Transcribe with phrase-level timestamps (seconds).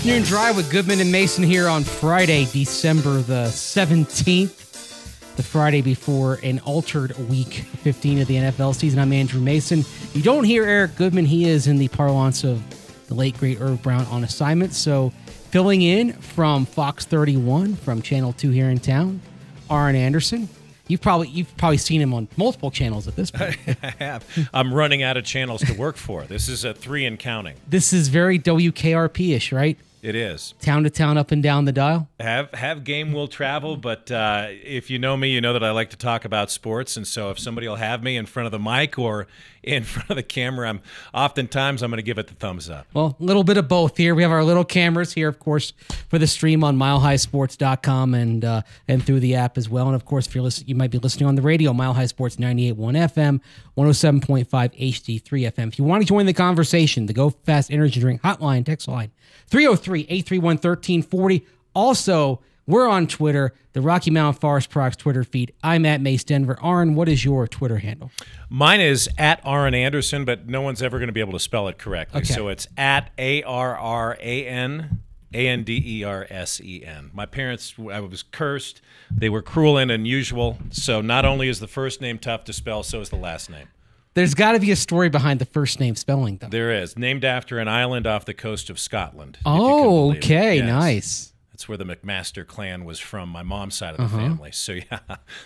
[0.00, 6.38] Afternoon Drive with Goodman and Mason here on Friday, December the 17th, the Friday before
[6.42, 8.98] an altered week 15 of the NFL season.
[8.98, 9.84] I'm Andrew Mason.
[10.14, 12.62] You don't hear Eric Goodman, he is in the parlance of
[13.08, 14.72] the late great Irv Brown on assignment.
[14.72, 15.10] So,
[15.50, 19.20] filling in from Fox 31 from Channel 2 here in town,
[19.68, 20.48] Arran Andersen.
[20.88, 23.58] You've probably you've probably seen him on multiple channels at this point.
[23.82, 24.48] I have.
[24.54, 26.22] I'm running out of channels to work for.
[26.22, 27.56] This is a three and counting.
[27.68, 29.78] This is very WKRP ish, right?
[30.02, 32.08] It is town to town, up and down the dial.
[32.18, 35.70] Have have game will travel, but uh, if you know me, you know that I
[35.72, 38.52] like to talk about sports, and so if somebody will have me in front of
[38.52, 39.26] the mic or
[39.62, 40.80] in front of the camera, I'm
[41.12, 42.86] oftentimes I'm going to give it the thumbs up.
[42.94, 44.14] Well, a little bit of both here.
[44.14, 45.72] We have our little cameras here, of course,
[46.08, 49.86] for the stream on milehighsports.com and uh, and through the app as well.
[49.86, 52.06] And of course, if you're listening, you might be listening on the radio, Mile High
[52.06, 52.76] Sports 98.1
[53.12, 53.40] FM,
[53.76, 55.68] 107.5 HD3 FM.
[55.68, 59.10] If you want to join the conversation, the Go Fast Energy Drink hotline, text line
[59.48, 61.46] 303 831 1340.
[61.74, 65.52] Also, we're on Twitter, the Rocky Mountain Forest Products Twitter feed.
[65.62, 66.58] I'm at Mace Denver.
[66.62, 68.10] Arran, what is your Twitter handle?
[68.48, 71.68] Mine is at Arran Andersen, but no one's ever going to be able to spell
[71.68, 72.20] it correctly.
[72.22, 72.32] Okay.
[72.32, 75.00] So it's at A R R A N
[75.34, 77.10] A N D E R S E N.
[77.12, 78.80] My parents, I was cursed.
[79.10, 80.58] They were cruel and unusual.
[80.70, 83.68] So not only is the first name tough to spell, so is the last name.
[84.14, 86.48] There's got to be a story behind the first name spelling, though.
[86.48, 86.98] There is.
[86.98, 89.38] Named after an island off the coast of Scotland.
[89.46, 90.24] Oh, can believe it.
[90.24, 90.66] okay, Yes.
[90.66, 91.29] nice.
[91.60, 94.16] That's where the McMaster clan was from, my mom's side of the Uh-huh.
[94.16, 94.50] family.
[94.50, 95.00] So yeah,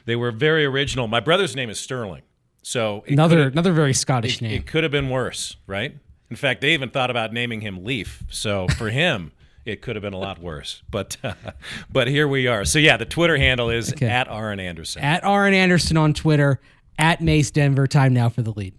[0.05, 1.09] they were very original.
[1.09, 2.23] My brother's name is Sterling.
[2.63, 4.53] So Another another very Scottish it, name.
[4.53, 5.97] it could have been worse, right?
[6.31, 8.23] In fact, they even thought about naming him Leaf.
[8.31, 9.33] So for him,
[9.65, 10.85] it could have been a lot worse.
[10.89, 11.17] But
[11.91, 12.65] but here we are.
[12.65, 14.07] So yeah, the Twitter handle is Okay.
[14.07, 15.03] at Arran Andersen.
[15.03, 16.61] at Arran Andersen on Twitter,
[16.97, 17.89] at Mace Denver.
[17.89, 18.75] Time now for the lead.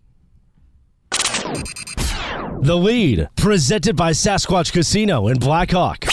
[2.62, 6.06] The lead, presented by Sasquatch Casino in Blackhawk.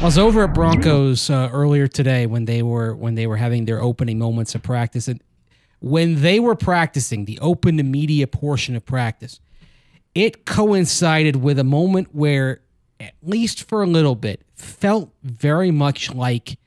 [0.00, 3.64] I was over at Broncos uh, earlier today when they were when they were having
[3.64, 5.20] their opening moments of practice, and
[5.80, 9.40] when they were practicing the open to media portion of practice,
[10.14, 12.60] it coincided with a moment where,
[13.00, 16.60] at least for a little bit, felt very much like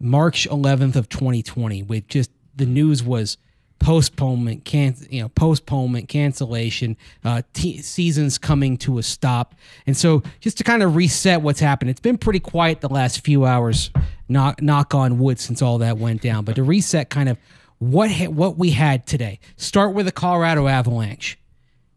[0.00, 3.36] March 11th of 2020, with just the news was
[3.78, 9.54] postponement, can you know postponement, cancellation, uh, t- seasons coming to a stop,
[9.86, 13.24] and so just to kind of reset what's happened, it's been pretty quiet the last
[13.24, 13.90] few hours.
[14.28, 17.38] Knock knock on wood since all that went down, but to reset kind of
[17.78, 19.38] what ha- what we had today.
[19.56, 21.38] Start with the Colorado Avalanche.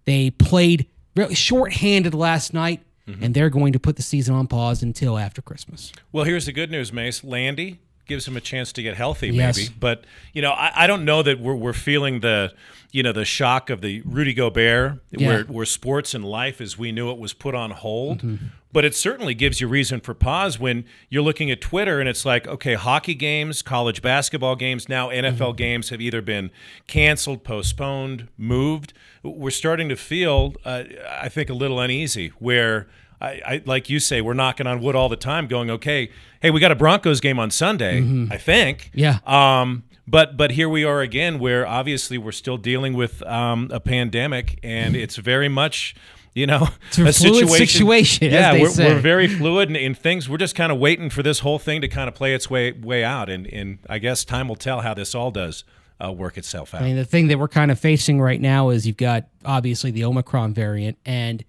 [0.06, 2.82] They played really short-handed last night,
[3.22, 5.92] and they're going to put the season on pause until after Christmas.
[6.12, 7.24] Well, here's the good news, Mace.
[7.24, 9.58] Landy gives him a chance to get healthy, Yes.
[9.58, 9.70] maybe.
[9.80, 10.03] But
[10.34, 12.53] you know, I, I don't know that we're, we're feeling the
[12.92, 15.28] you know the shock of the Rudy Gobert, Yeah.
[15.28, 18.18] where where sports and life as we knew it was put on hold.
[18.24, 18.46] Mm-hmm.
[18.72, 22.24] But it certainly gives you reason for pause when you're looking at Twitter and it's
[22.24, 25.56] like, okay, hockey games, college basketball games, now NFL Mm-hmm.
[25.56, 26.52] games have either been
[26.86, 28.94] canceled, postponed, moved.
[29.24, 32.88] We're starting to feel, uh, I think, a little uneasy where.
[33.22, 36.09] I, I like you say, we're knocking on wood all the time, going, okay,
[36.41, 37.97] hey, we got a Broncos game on Sunday,
[38.31, 38.91] I think.
[38.94, 39.00] Mm-hmm.
[39.00, 39.19] Yeah.
[39.25, 43.80] Um, but but here we are again, where obviously we're still dealing with um, a
[43.80, 45.96] pandemic, and it's very much.
[46.35, 50.30] You know, a fluid situation, as Yeah, we're, we're very fluid in, in things.
[50.30, 52.72] We're just kind of waiting for this whole thing to kind of play its way
[52.72, 55.63] way out, and, and I guess time will tell how this all does
[56.01, 56.81] uh, work itself out.
[56.81, 59.89] I mean, the thing that we're kind of facing right now is you've got obviously
[59.89, 61.44] the Omicron variant, and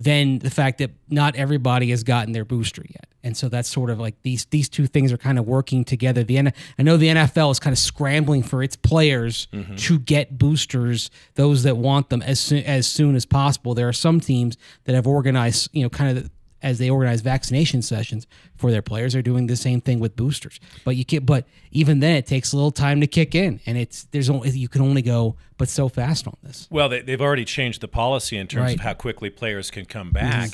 [0.00, 3.90] then the fact that not everybody has gotten their booster yet, and so that's sort
[3.90, 6.24] of like these these two things are kind of working together.
[6.24, 9.76] The N- I know the NFL is kind of scrambling for its players mm-hmm.
[9.76, 13.74] to get boosters, those that want them as soon as soon as possible.
[13.74, 16.30] There are some teams that have organized, you know, kind of
[16.62, 18.26] as they organize vaccination sessions
[18.56, 22.00] for their players are doing the same thing with boosters but you can but even
[22.00, 24.82] then it takes a little time to kick in and it's there's only you can
[24.82, 28.46] only go but so fast on this Well, they, they've already changed the policy in
[28.46, 28.74] terms Right.
[28.76, 30.50] of how quickly players can come back.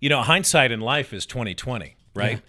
[0.00, 2.40] You know, hindsight in life is twenty twenty, right?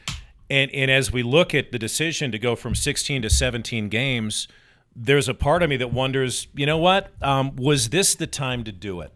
[0.50, 4.48] And and as we look at the decision to go from sixteen to seventeen games,
[4.96, 7.12] there's a part of me that wonders, you know what?
[7.22, 9.12] Um, was this the time to do it?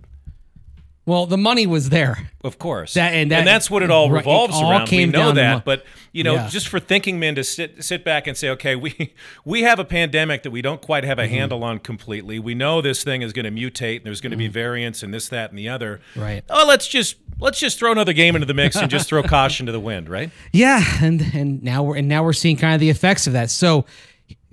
[1.11, 2.29] Well, the money was there.
[2.43, 4.87] Of course, That- and that- that's what it all right, it revolves all around.
[4.87, 6.47] came we know that, but you know, Yeah.
[6.49, 9.13] just for thinking men to sit sit back and say, okay, we
[9.45, 11.33] we have a pandemic that we don't quite have a Mm-hmm.
[11.33, 12.39] handle on completely.
[12.39, 15.13] We know this thing is going to mutate, and there's going to be variants and
[15.13, 15.99] this, that, and the other.
[16.11, 16.21] Mm-hmm.
[16.21, 16.43] Right.
[16.49, 19.65] Oh, let's just let's just throw another game into the mix and just throw caution
[19.65, 20.31] to the wind, right?
[20.53, 23.51] Yeah, and and now we're and now we're seeing kind of the effects of that.
[23.51, 23.85] So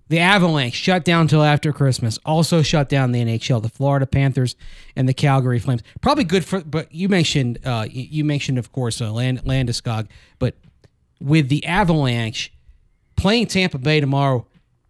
[0.09, 2.19] the Avalanche shut down until after Christmas.
[2.25, 4.57] Also shut down the NHL, the Florida Panthers
[4.97, 5.83] and the Calgary Flames.
[6.01, 6.61] Probably good for.
[6.61, 10.09] But you mentioned uh, you you mentioned of course uh, Land Landeskog,
[10.39, 10.57] but
[11.21, 12.53] with the Avalanche
[13.17, 14.47] playing Tampa Bay tomorrow,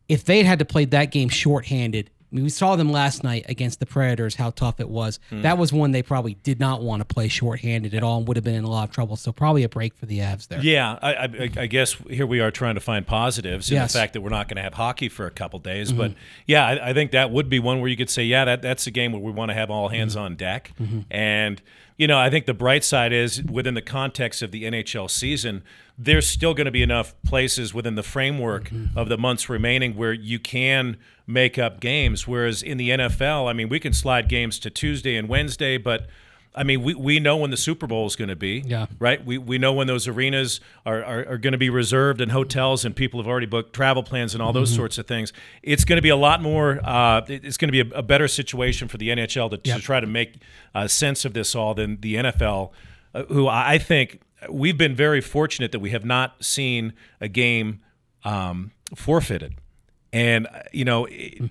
[0.08, 2.10] if they'd had to play that game shorthanded.
[2.30, 5.18] We saw them last night against the Predators, how tough it was.
[5.30, 5.42] Hmm.
[5.42, 8.36] That was one they probably did not want to play shorthanded at all and would
[8.36, 9.16] have been in a lot of trouble.
[9.16, 10.60] So, probably a break for the Avs there.
[10.60, 13.92] Yeah, I, I, I guess here we are trying to find positives in Yes.
[13.92, 15.92] the fact that we're not going to have hockey for a couple days.
[15.92, 16.20] But mm-hmm.
[16.46, 18.86] yeah, I, I think that would be one where you could say, yeah, that, that's
[18.86, 19.96] a game where we want to have all mm-hmm.
[19.96, 20.72] hands on deck.
[20.80, 21.00] Mm-hmm.
[21.10, 21.62] And
[21.98, 25.64] you know, I think the bright side is within the context of the NHL season,
[25.98, 30.12] there's still going to be enough places within the framework of the months remaining where
[30.12, 30.96] you can
[31.28, 32.26] make up games.
[32.26, 36.06] Whereas in the NFL, I mean, we can slide games to Tuesday and Wednesday, but
[36.54, 38.86] I mean, we, we know when the Super Bowl is going to be Yeah.
[38.98, 39.24] right?
[39.24, 42.84] We, we know when those arenas are, are, are going to be reserved and hotels
[42.84, 45.32] and people have already booked travel plans and all those sorts of things.
[45.62, 48.26] It's going to be a lot more, uh, it's going to be a, a better
[48.26, 50.42] situation for the NHL to, to try to make
[50.74, 52.72] uh, sense of this all than the NFL,
[53.14, 57.28] uh, who I I think we've been very fortunate that we have not seen a
[57.28, 57.80] game
[58.24, 59.54] um, forfeited.
[60.12, 61.42] And, uh, you know, it-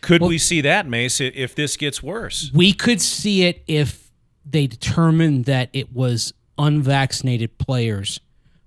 [0.00, 2.50] could we see that, Mace, if this gets worse?
[2.54, 4.10] We could see it if
[4.48, 8.20] they determined that it was unvaccinated players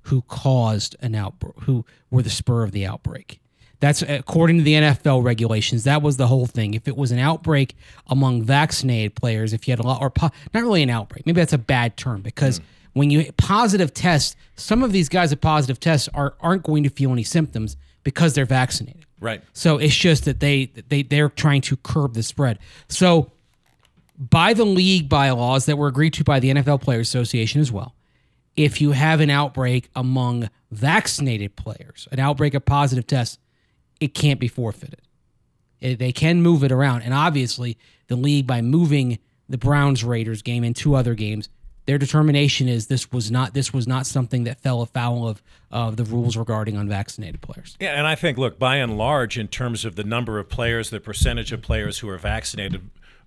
[0.03, 3.39] who caused an outbreak, who were the spur of the outbreak.
[3.79, 5.85] That's according to the NFL regulations.
[5.85, 6.73] That was the whole thing.
[6.73, 7.75] If it was an outbreak
[8.07, 11.39] among vaccinated players, if you had a lot, or po- not really an outbreak, maybe
[11.39, 12.59] that's a bad term because
[12.93, 16.89] when you positive test, some of these guys with positive tests are aren't going to
[16.89, 19.05] feel any symptoms because they're vaccinated.
[19.19, 19.41] Right.
[19.53, 22.59] So it's just that they they they're trying to curb the spread.
[22.87, 23.31] So
[24.17, 27.95] by the league bylaws that were agreed to by the NFL Players Association as well,
[28.55, 33.37] if you have an outbreak among vaccinated players, an outbreak of positive tests,
[33.99, 35.01] it can't be forfeited.
[35.79, 37.77] It- they can move it around, and obviously
[38.07, 41.49] the league by moving the Browns Raiders game and two other games.
[41.89, 45.41] Their determination is this was not this was not something that fell afoul of
[45.71, 47.75] of the rules regarding unvaccinated players.
[47.79, 50.91] Yeah, and I think, look, by and large, in terms of the number of players,
[50.91, 52.81] the percentage of players who are vaccinated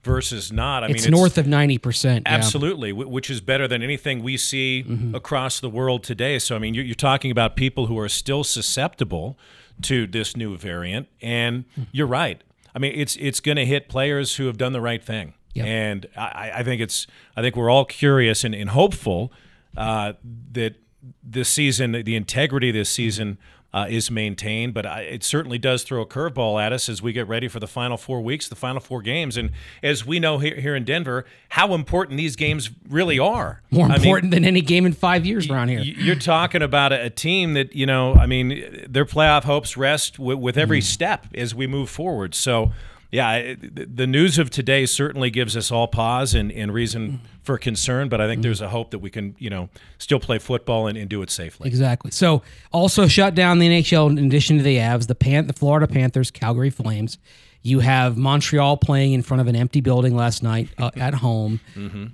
[0.04, 2.22] versus not, I It's mean, it's north of ninety percent.
[2.26, 5.14] Absolutely, wh- which is better than anything we see Mm-hmm.
[5.14, 6.38] across the world today.
[6.38, 9.36] So, I mean, you're, you're talking about people who are still susceptible
[9.82, 11.82] to this new variant, and Mm-hmm.
[11.92, 12.40] you're right.
[12.74, 15.66] I mean, it's it's going to hit players who have done the right thing, Yep.
[15.66, 17.06] and I, I think it's
[17.37, 19.32] I think we're all curious and, and hopeful
[19.76, 20.14] uh,
[20.52, 20.76] that
[21.22, 23.38] this season, the integrity of this season.
[23.75, 27.14] Uh, is maintained, but I, it certainly does throw a curveball at us as we
[27.14, 29.49] get ready for the final four weeks, the final four games, and
[29.82, 33.62] as we know here, here in Denver, how important these games really are.
[33.70, 35.78] More I mean, important than any game in five years around here.
[35.78, 38.12] y- You're talking about a, a team that you know.
[38.12, 40.84] I mean, their playoff hopes rest with, with every Mm.
[40.84, 42.34] step as we move forward.
[42.34, 42.72] So,
[43.12, 46.74] yeah, the news of today certainly gives us all pause and, and Mm.
[46.74, 48.08] reason for concern.
[48.08, 50.96] But I think there's a hope that we can, you know, still play football and,
[50.96, 51.69] and do it safely.
[51.69, 52.10] Exactly.
[52.10, 52.42] So
[52.72, 56.31] also shut down the NHL in addition to the Avs, the Pan- the Florida Panthers,
[56.31, 57.19] Calgary Flames.
[57.62, 61.60] You have Montreal playing in front of an empty building last night uh, at home.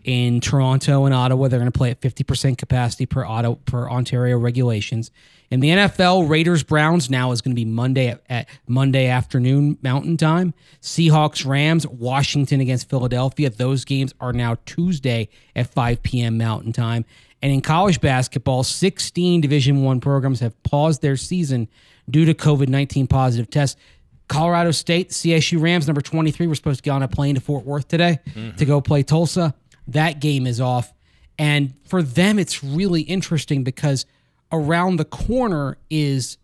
[0.05, 4.39] In Toronto and Ottawa, they're going to play at 50% capacity per auto per Ontario
[4.39, 5.11] regulations.
[5.51, 9.79] In the NFL, Raiders Browns now is going to be Monday at, at Monday afternoon
[9.81, 10.53] Mountain Time.
[10.83, 13.49] Seahawks Rams, Washington against Philadelphia.
[13.49, 16.37] Those games are now Tuesday at 5 p.m.
[16.37, 17.07] Mountain Time.
[17.41, 21.69] And in college basketball, 16 Division One programs have paused their season
[22.11, 23.81] due to COVID 19 positive tests.
[24.29, 27.65] Colorado State, CSU Rams, number 23, were supposed to get on a plane to Fort
[27.65, 28.19] Worth today
[28.59, 29.55] to go play Tulsa.
[29.89, 30.93] That game is off.
[31.39, 34.05] And for them, it's really interesting because
[34.53, 36.37] around the corner is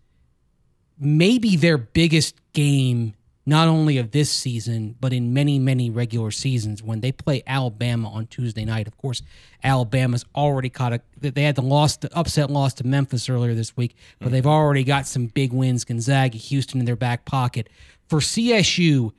[0.97, 3.13] maybe their biggest game,
[3.45, 8.09] not only of this season, but in many, many regular seasons when they play Alabama
[8.09, 8.87] on Tuesday night.
[8.87, 9.21] Of course,
[9.63, 13.77] Alabama's already caught a, they had the loss, the upset loss to Memphis earlier this
[13.77, 14.49] week, but they've mm-hmm.
[14.49, 17.69] already got some big wins, Gonzaga, Houston in their back pocket.
[18.09, 19.11] For CSU,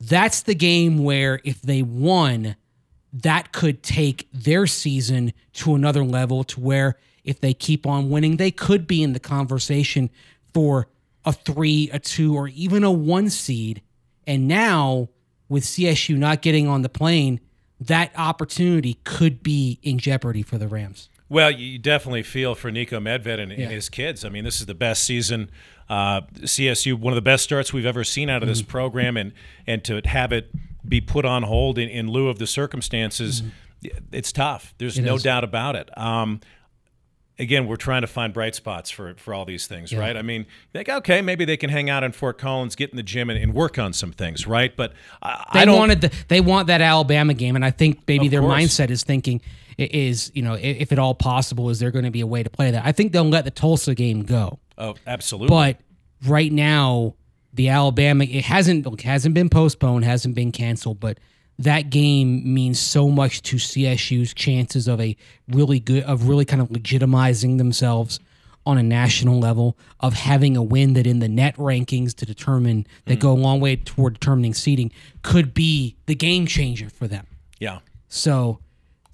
[0.00, 2.56] that's the game where if they won,
[3.12, 8.38] that could take their season to another level to where if they keep on winning,
[8.38, 10.10] they could be in the conversation
[10.52, 10.88] for
[11.24, 13.82] a three, a two, or even a one seed.
[14.26, 15.08] And now,
[15.48, 17.40] with CSU not getting on the plane,
[17.80, 21.08] that opportunity could be in jeopardy for the Rams.
[21.28, 23.64] Well, you definitely feel for Niko Medved and, Yeah.
[23.64, 24.24] and his kids.
[24.24, 25.50] I mean, this is the best season.
[25.88, 28.50] Uh, CSU, one of the best starts we've ever seen out of Mm-hmm.
[28.52, 29.32] this program, and
[29.66, 30.50] and to have it
[30.86, 33.42] be put on hold in, in lieu of the circumstances,
[34.12, 34.74] it's tough.
[34.78, 35.04] There's Mm-hmm.
[35.06, 35.22] It no is.
[35.22, 35.90] doubt about it.
[35.98, 36.40] Um,
[37.38, 40.16] again, we're trying to find bright spots for for all these things, right?
[40.16, 43.02] I mean, like okay, maybe they can hang out in Fort Collins, get in the
[43.02, 44.74] gym, and, and work on some things, right?
[44.76, 45.78] But I, They I don't.
[45.78, 48.62] wanted the, they want that Alabama game, and I think maybe their course.
[48.62, 49.40] mindset is thinking
[49.76, 52.50] is you know if at all possible is there going to be a way to
[52.50, 52.84] play that.
[52.84, 55.48] I think they'll let the Tulsa game go, oh, absolutely.
[55.48, 55.78] but
[56.28, 57.14] right now
[57.52, 61.18] the Alabama it hasn't look, hasn't been postponed, hasn't been canceled, but
[61.58, 65.16] that game means so much to CSU's chances of a
[65.48, 68.18] really good of really kind of legitimizing themselves
[68.66, 72.86] on a national level of having a win that in the net rankings to determine
[73.04, 73.22] that mm.
[73.22, 74.90] go a long way toward determining seeding
[75.22, 77.26] could be the game changer for them.
[77.58, 77.78] yeah.
[78.08, 78.60] So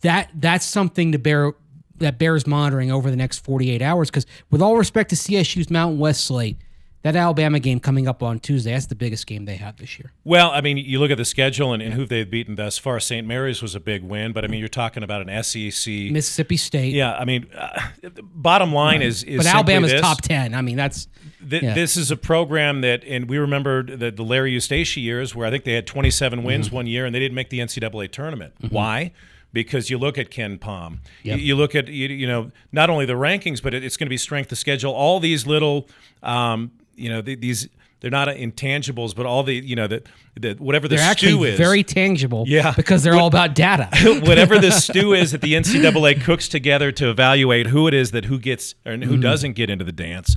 [0.03, 1.53] that that's something to bear
[1.97, 5.99] that bears monitoring over the next 48 hours because with all respect to CSU's Mountain
[5.99, 6.57] West slate,
[7.03, 10.13] that Alabama game coming up on Tuesday, that's the biggest game they have this year.
[10.25, 13.01] Well, I mean, you look at the schedule and, and who they've beaten thus far.
[13.01, 13.27] St.
[13.27, 15.93] Mary's was a big win, but I mean, you're talking about an SEC.
[16.13, 16.93] Mississippi State.
[16.93, 17.81] Yeah, I mean, uh,
[18.23, 20.01] bottom line is is But Alabama's this.
[20.01, 20.55] top 10.
[20.55, 21.09] I mean, that's
[21.49, 21.73] Th- yeah.
[21.73, 25.51] This is a program that, and we remember the, the Larry Eustachy years where I
[25.51, 26.77] think they had 27 wins Mm-hmm.
[26.77, 28.53] one year and they didn't make the NCAA tournament.
[28.69, 29.13] Why?
[29.53, 31.39] Because you look at KenPom, Yep.
[31.39, 34.07] you, you look at you, you know not only the rankings, but it, it's going
[34.07, 34.93] to be strength of schedule.
[34.93, 35.89] All these little,
[36.23, 37.69] um, you know, th- these
[38.01, 40.07] they're not intangibles, but all the you know that
[40.41, 42.73] that whatever the they're stew is, very tangible Yeah.
[42.77, 43.89] because they're all about data.
[44.25, 48.25] whatever the stew is that the NCAA cooks together to evaluate who it is that
[48.27, 49.23] who gets and who Mm.
[49.23, 50.37] doesn't get into the dance,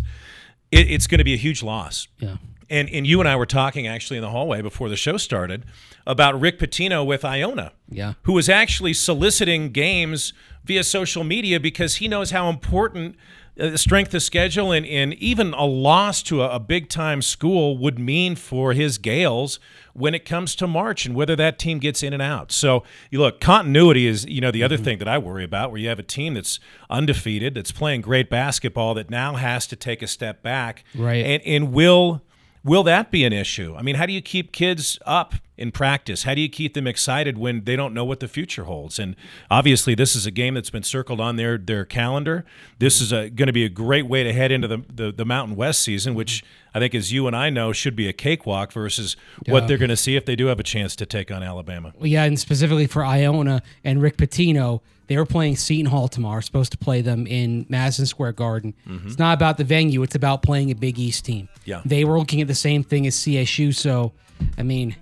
[0.71, 2.07] it, it's going to be a huge loss.
[2.19, 2.35] Yeah.
[2.69, 5.63] And and you and I were talking actually in the hallway before the show started
[6.05, 7.71] about Rick Pitino with Iona.
[7.89, 8.13] Yeah.
[8.23, 10.33] Who was actually soliciting games
[10.65, 13.15] via social media because he knows how important
[13.59, 17.77] uh, strength of schedule and, and even a loss to a, a big time school
[17.77, 19.59] would mean for his Gaels
[19.93, 22.51] when it comes to March and whether that team gets in and out.
[22.51, 25.79] So you look, continuity is you know the other thing that I worry about where
[25.79, 30.01] you have a team that's undefeated, that's playing great basketball, that now has to take
[30.01, 30.83] a step back.
[30.95, 31.25] Right.
[31.25, 32.21] And and will
[32.63, 33.75] Will that be an issue?
[33.77, 36.23] I mean, how do you keep kids up in practice?
[36.23, 38.99] How do you keep them excited when they don't know what the future holds?
[38.99, 39.15] And
[39.51, 42.45] obviously, this is a game that's been circled on their their calendar.
[42.79, 45.55] This is going to be a great way to head into the, the the Mountain
[45.55, 46.43] West season, which
[46.73, 49.15] I think, as you and I know, should be a cakewalk versus
[49.47, 51.93] what they're going to see if they do have a chance to take on Alabama.
[51.97, 56.41] Well, yeah, and specifically for Iona and Rick Pitino, they were playing Seton Hall tomorrow.
[56.41, 58.73] Supposed to play them in Madison Square Garden.
[58.87, 59.07] Mm-hmm.
[59.07, 61.47] It's not about the venue; it's about playing a Big East team.
[61.65, 61.81] Yeah.
[61.85, 63.75] they were looking at the same thing as CSU.
[63.75, 64.13] So,
[64.57, 64.95] I mean,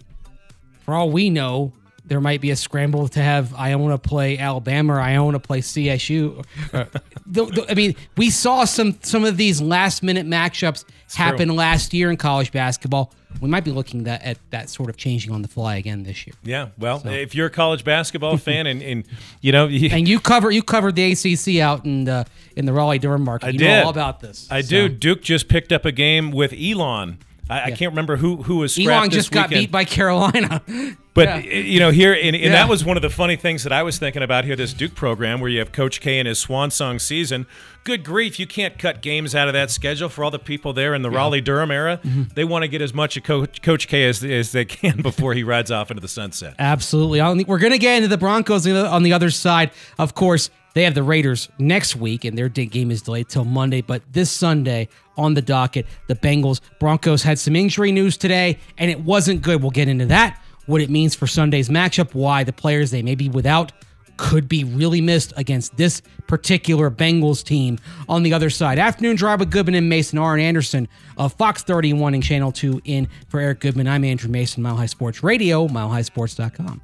[0.91, 1.71] for all we know,
[2.03, 6.43] there might be a scramble to have Iona play Alabama or Iona play CSU.
[6.73, 6.85] Uh,
[7.25, 10.83] the- the- I mean, we saw some some of these last minute matchups
[11.15, 13.13] happen last year in college basketball.
[13.41, 16.27] We might be looking that at that sort of changing on the fly again this
[16.27, 16.33] year.
[16.43, 19.05] Yeah, well, if you're a college basketball fan and, and
[19.39, 22.25] you know, you, And you cover you covered the ACC out in the
[22.57, 23.45] in the Raleigh Durham market.
[23.47, 23.67] I you did.
[23.67, 24.47] know all about this.
[24.51, 24.89] I So, do.
[24.89, 27.19] Duke just picked up a game with Elon.
[27.51, 28.73] I, I can't remember who who was.
[28.73, 29.67] scrapped Elon just got weekend.
[29.67, 30.61] beat by Carolina.
[31.13, 31.59] But Yeah.
[31.59, 32.51] you know, here and, and Yeah.
[32.51, 34.55] that was one of the funny things that I was thinking about here.
[34.55, 37.47] This Duke program, where you have Coach K in his swan song season.
[37.83, 40.93] Good grief, you can't cut games out of that schedule for all the people there
[40.95, 41.99] in the Raleigh Durham era.
[42.01, 42.23] Mm-hmm.
[42.33, 45.33] They want to get as much of Coach, Coach K as, as they can before
[45.33, 46.55] he rides off into the sunset.
[46.59, 47.19] Absolutely.
[47.19, 49.71] I don't think- We're going to get into the Broncos on the- other side.
[49.99, 53.81] Of course, they have the Raiders next week, and their game is delayed till Monday.
[53.81, 54.87] But this Sunday
[55.21, 59.61] on the docket, the Bengals Broncos had some injury news today, and it wasn't good.
[59.61, 60.41] We'll get into that.
[60.65, 63.71] What it means for Sunday's matchup, why the players they may be without
[64.17, 68.77] could be really missed against this particular Bengals team on the other side.
[68.77, 70.87] Afternoon drive with Goodman and Mason, Arran Andersen
[71.17, 73.87] of Fox 31 and Channel 2 in for Eric Goodman.
[73.87, 76.81] I'm Andrew Mason, Mile High Sports Radio, milehighsports.com.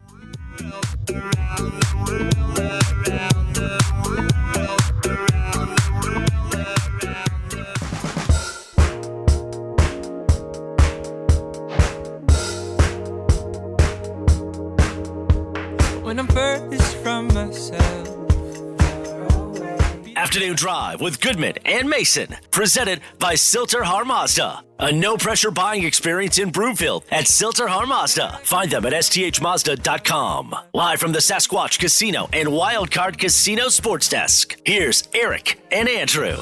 [20.38, 22.36] Afternoon Drive with Goodman and Mason.
[22.52, 24.64] Presented by Sill-TerHar Mazda.
[24.78, 28.42] A no pressure buying experience in Broomfield at Sill-TerHar Mazda.
[28.44, 30.56] Find them at sthmazda.com.
[30.76, 34.56] Live from the Sasquatch Casino and Wildcard Casino Sports Desk.
[34.64, 36.38] Here's Eric and Andrew.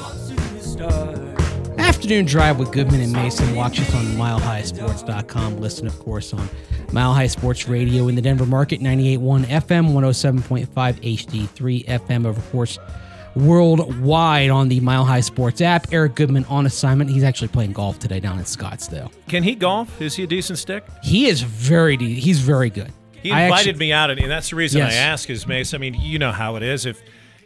[1.78, 3.56] Afternoon Drive with Goodman and Mason.
[3.56, 5.56] Watch us on milehighsports.com.
[5.58, 6.46] Listen, of course, on
[6.92, 12.78] Mile High Sports Radio in the Denver market, 98.1 FM, 107.5 HD3 FM, of course,
[13.36, 15.92] worldwide on the Mile High Sports app.
[15.92, 17.10] Eric Goodman on assignment.
[17.10, 19.12] He's actually playing golf today down in Scottsdale.
[19.28, 20.00] Can he golf?
[20.00, 20.84] Is he a decent stick?
[21.02, 22.92] He is very, de- he's very good.
[23.12, 24.92] He invited actually- me out, and that's the reason Yes.
[24.92, 25.74] I ask is Mace.
[25.74, 26.86] I mean, you know how it is.
[26.86, 27.02] If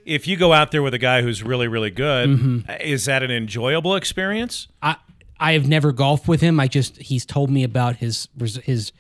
[0.06, 2.70] if you go out there with a guy who's really really good, Mm-hmm.
[2.82, 4.68] is that an enjoyable experience?
[4.82, 4.97] I
[5.38, 6.61] I have never golfed with him.
[6.61, 8.28] I just he's told me about his
[8.64, 8.92] his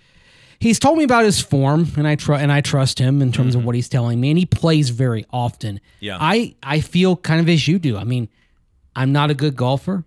[0.60, 3.54] he's told me about his form, and I tr- and I trust him in terms
[3.54, 3.66] of mm-hmm.
[3.66, 4.30] what he's telling me.
[4.30, 5.80] And he plays very often.
[5.98, 6.18] Yeah.
[6.20, 7.96] I I feel kind of as you do.
[7.96, 8.28] I mean,
[8.94, 10.04] I'm not a good golfer.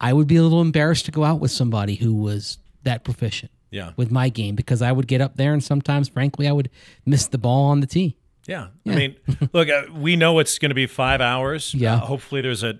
[0.00, 3.52] I would be a little embarrassed to go out with somebody who was that proficient.
[3.70, 3.92] Yeah.
[3.96, 6.70] With my game, because I would get up there and sometimes, frankly, I would
[7.04, 8.16] miss the ball on the tee.
[8.46, 8.66] Yeah.
[8.86, 9.16] I mean,
[9.54, 11.72] look, uh, we know it's going to be five hours.
[11.72, 11.94] Yeah.
[11.94, 12.74] Uh, hopefully, there's a,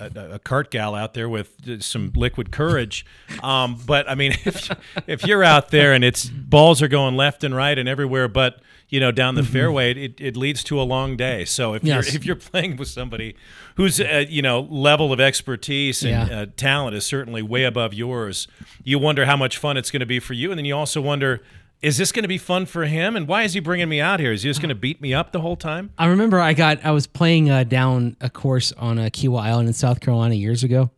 [0.00, 3.06] a a cart gal out there with some liquid courage.
[3.42, 4.70] Um, but I mean, if
[5.06, 8.60] if you're out there and it's balls are going left and right and everywhere, but
[8.88, 11.44] you know down the fairway, it, it leads to a long day.
[11.44, 11.86] So if Mm-hmm.
[11.88, 12.06] Yes.
[12.08, 13.36] you're if you're playing with somebody
[13.76, 16.40] whose uh, you know level of expertise and Yeah.
[16.40, 18.48] uh, talent is certainly way above yours,
[18.82, 21.00] you wonder how much fun it's going to be for you, and then you also
[21.00, 21.40] wonder.
[21.84, 23.14] Is this going to be fun for him?
[23.14, 24.32] And why is he bringing me out here?
[24.32, 25.90] Is he just going to beat me up the whole time?
[25.98, 29.68] I remember I got I was playing uh, down a course on uh, Kiawah Island
[29.68, 30.90] in South Carolina years ago,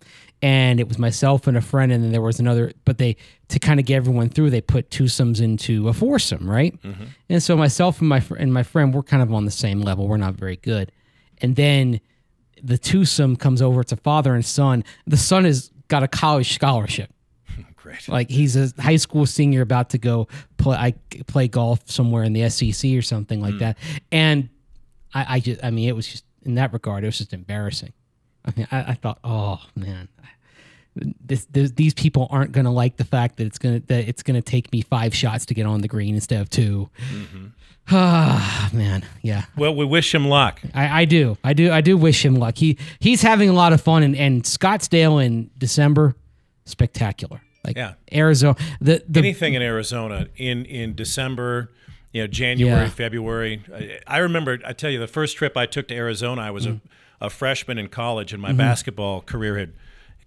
[0.43, 2.71] and it was myself and a friend, and then there was another.
[2.85, 3.17] But they
[3.49, 6.73] to kind of get everyone through, they put twosomes into a foursome, right?
[7.29, 9.81] And so myself and my fr- and my friend we're kind of on the same
[9.81, 10.07] level.
[10.07, 10.93] We're not very good,
[11.39, 12.01] and then
[12.63, 13.81] the twosome comes over.
[13.81, 14.85] It's a father and son.
[15.05, 17.11] The son has got a college scholarship.
[17.87, 18.09] Great.
[18.09, 20.27] Like he's a high school senior about to go
[20.57, 20.95] play I
[21.27, 23.79] play golf somewhere in the SEC or something like that.
[24.11, 24.49] And
[25.15, 27.93] I, I just I mean it was just in that regard it was just embarrassing.
[28.45, 30.09] I mean I, I thought oh man
[30.97, 34.09] this, this these people aren't going to like the fact that it's going to that
[34.09, 36.91] it's going to take me five shots to get on the green instead of 2
[37.89, 39.45] Ah man, yeah.
[39.57, 40.61] Well, we wish him luck.
[40.75, 41.39] I, I do.
[41.45, 41.71] I do.
[41.71, 42.57] I do wish him luck.
[42.57, 46.17] He he's having a lot of fun, and, and Scottsdale in December,
[46.65, 47.41] spectacular.
[47.67, 47.95] Like Yeah.
[48.13, 51.71] Arizona, the the Anything in Arizona in in December,
[52.13, 52.89] you know, January, Yeah.
[52.91, 53.63] February.
[53.75, 54.59] I, I remember.
[54.65, 56.81] I tell you, the first trip I took to Arizona, I was Mm.
[57.21, 58.59] a, a freshman in college, and my Mm-hmm.
[58.59, 59.73] basketball career had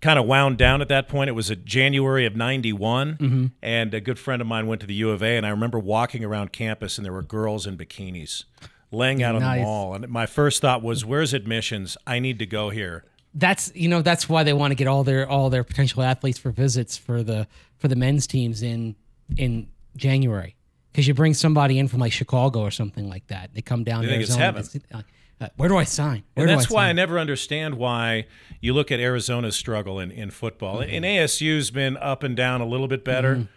[0.02, 1.30] kind of wound down at that point.
[1.30, 3.45] It was a January of '91, Mm-hmm.
[3.62, 5.80] and a good friend of mine went to the U of A, and I remember
[5.80, 8.43] walking around campus, and there were girls in bikinis.
[8.91, 9.60] Laying out on Nice.
[9.60, 11.95] the mall, and my first thought was, "Where's admissions?
[12.08, 15.03] I need to go here." That's you know that's why they want to get all
[15.03, 18.95] their all their potential athletes for visits for the for the men's teams in
[19.37, 20.55] in January
[20.91, 23.51] because you bring somebody in from like Chicago or something like that.
[23.53, 24.03] They come down.
[24.03, 25.05] To think it's Arizona, heaven.
[25.41, 26.23] uh, where do I sign?
[26.33, 28.25] Where And that's why I never understand why
[28.59, 30.77] you look at Arizona's struggle in, in football.
[30.79, 30.95] Mm-hmm.
[30.95, 33.47] And ASU's been up and down a little bit better,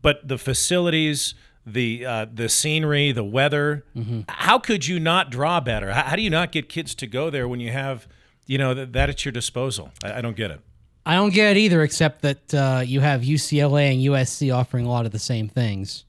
[0.00, 1.34] but the facilities,
[1.66, 4.20] the uh, the scenery, the weather, Mm-hmm.
[4.28, 5.92] how could you not draw better?
[5.92, 8.06] How, how do you not get kids to go there when you have,
[8.46, 9.90] you know, that, that at your disposal?
[10.04, 10.60] I, I don't get it.
[11.04, 14.88] I don't get it either, except that uh, you have UCLA and USC offering a
[14.90, 16.04] lot of the same things.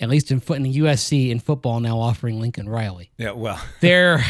[0.00, 3.10] At least in foot in the USC in football now offering Lincoln Riley.
[3.16, 4.24] Yeah, well, They're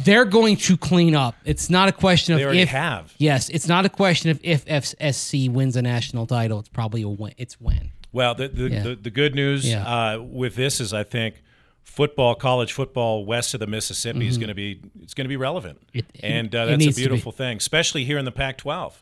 [0.00, 1.36] they're going to clean up.
[1.44, 3.14] It's not a question of if they already if have.
[3.18, 6.58] Yes, it's not a question of if FSC wins a national title.
[6.58, 7.32] It's probably a win.
[7.38, 7.92] It's when.
[8.12, 8.82] Well, the the, Yeah.
[8.82, 9.84] the, the good news Yeah.
[9.86, 11.42] uh, with this is I think
[11.82, 15.36] football, college football west of the Mississippi is going to be it's going to be
[15.36, 15.98] relevant, Mm-hmm.
[15.98, 18.94] It- and uh, that's a beautiful thing, especially here in the Pac-12,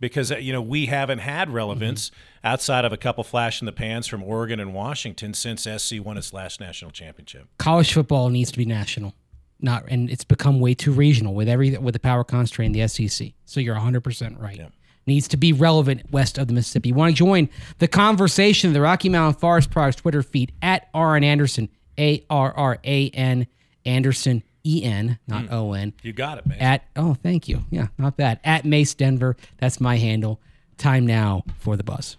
[0.00, 2.46] because uh, you know we haven't had relevance Mm-hmm.
[2.46, 6.16] outside of a couple flash in the pans from Oregon and Washington since SC won
[6.16, 7.48] its last national championship.
[7.58, 9.12] College football needs to be national,
[9.60, 12.88] not and it's become way too regional with every with the power constraint in the
[12.88, 13.32] SEC.
[13.44, 14.60] So you're 100 percent right.
[15.06, 16.90] Needs to be relevant west of the Mississippi.
[16.90, 17.48] You want to join
[17.78, 18.74] the conversation?
[18.74, 23.46] The Rocky Mountain Forest Products Twitter feed at Arn Anderson, A R R A N
[23.84, 25.54] Anderson E N, not hmm.
[25.54, 25.92] O N.
[26.02, 26.58] You got it, man.
[26.58, 27.64] At oh, thank you.
[27.70, 28.40] Yeah, not bad.
[28.44, 29.36] At Mace Denver.
[29.58, 30.40] That's my handle.
[30.76, 32.16] Time now for the buzz.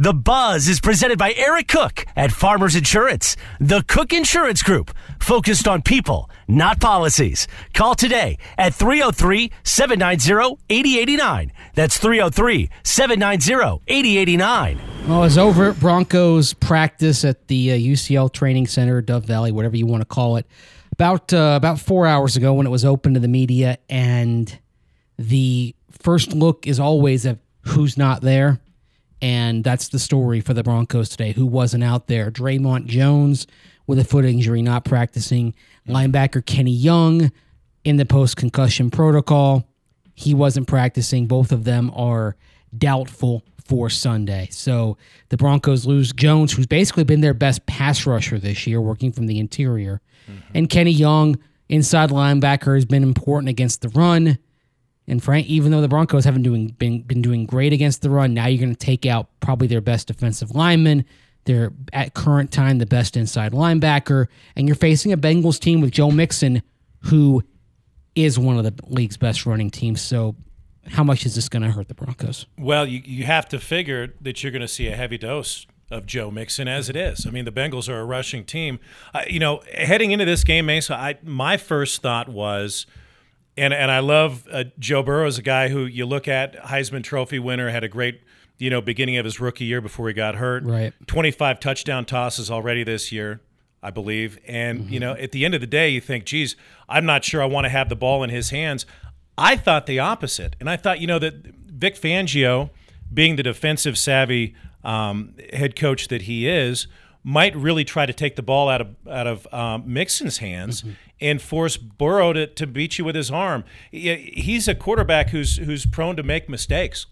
[0.00, 5.68] The Buzz is presented by Eric Cook at Farmers Insurance, the Cook Insurance Group, focused
[5.68, 7.46] on people, not policies.
[7.74, 11.52] Call today at 303 790 8089.
[11.74, 14.80] That's 303 790 8089.
[15.06, 19.52] Well, I was over at Broncos practice at the uh, UCHealth Training Center, Dove Valley,
[19.52, 20.46] whatever you want to call it,
[20.92, 24.60] about uh, about four hours ago when it was open to the media, and
[25.18, 27.36] the first look is always at
[27.66, 28.60] who's not there,
[29.22, 31.32] and that's the story for the Broncos today.
[31.32, 32.30] Who wasn't out there?
[32.30, 33.46] Dre'Mont Jones
[33.86, 35.52] with a foot injury, not practicing.
[35.88, 35.92] Mm-hmm.
[35.94, 37.32] Linebacker Kenny Young
[37.84, 39.68] in the post concussion protocol.
[40.14, 41.26] He wasn't practicing.
[41.26, 42.36] Both of them are
[42.76, 44.48] doubtful for Sunday.
[44.50, 44.96] So
[45.28, 49.26] the Broncos lose Jones, who's basically been their best pass rusher this year, working from
[49.26, 50.00] the interior.
[50.30, 50.52] Mm-hmm.
[50.54, 54.38] And Kenny Young, inside linebacker, has been important against the run.
[55.10, 58.32] And Frank, even though the Broncos haven't doing been been doing great against the run,
[58.32, 61.04] now you're going to take out probably their best defensive lineman.
[61.46, 65.90] They're at current time the best inside linebacker, and you're facing a Bengals team with
[65.90, 66.62] Joe Mixon,
[67.00, 67.42] who
[68.14, 70.00] is one of the league's best running teams.
[70.00, 70.36] So,
[70.86, 72.46] how much is this going to hurt the Broncos?
[72.56, 76.06] Well, you, you have to figure that you're going to see a heavy dose of
[76.06, 77.26] Joe Mixon as it is.
[77.26, 78.78] I mean, the Bengals are a rushing team.
[79.12, 82.86] Uh, you know, heading into this game, Mesa, I my first thought was,
[83.56, 87.02] and and I love uh, Joe Burrow as a guy who you look at Heisman
[87.02, 88.20] Trophy winner had a great
[88.58, 90.64] you know beginning of his rookie year before he got hurt.
[90.64, 90.92] Right.
[91.06, 93.40] 25 touchdown tosses already this year.
[93.82, 94.38] I believe.
[94.46, 96.54] And, you know, at the end of the day, you think, geez,
[96.86, 98.84] I'm not sure I want to have the ball in his hands.
[99.38, 100.54] I thought the opposite.
[100.60, 102.68] And I thought, you know, that Vic Fangio,
[103.12, 106.88] being the defensive savvy um, head coach that he is,
[107.24, 110.84] might really try to take the ball out of out of um, Mixon's hands
[111.20, 113.64] and force Burrow to, to beat you with his arm.
[113.90, 117.06] He's a quarterback who's who's prone to make mistakes.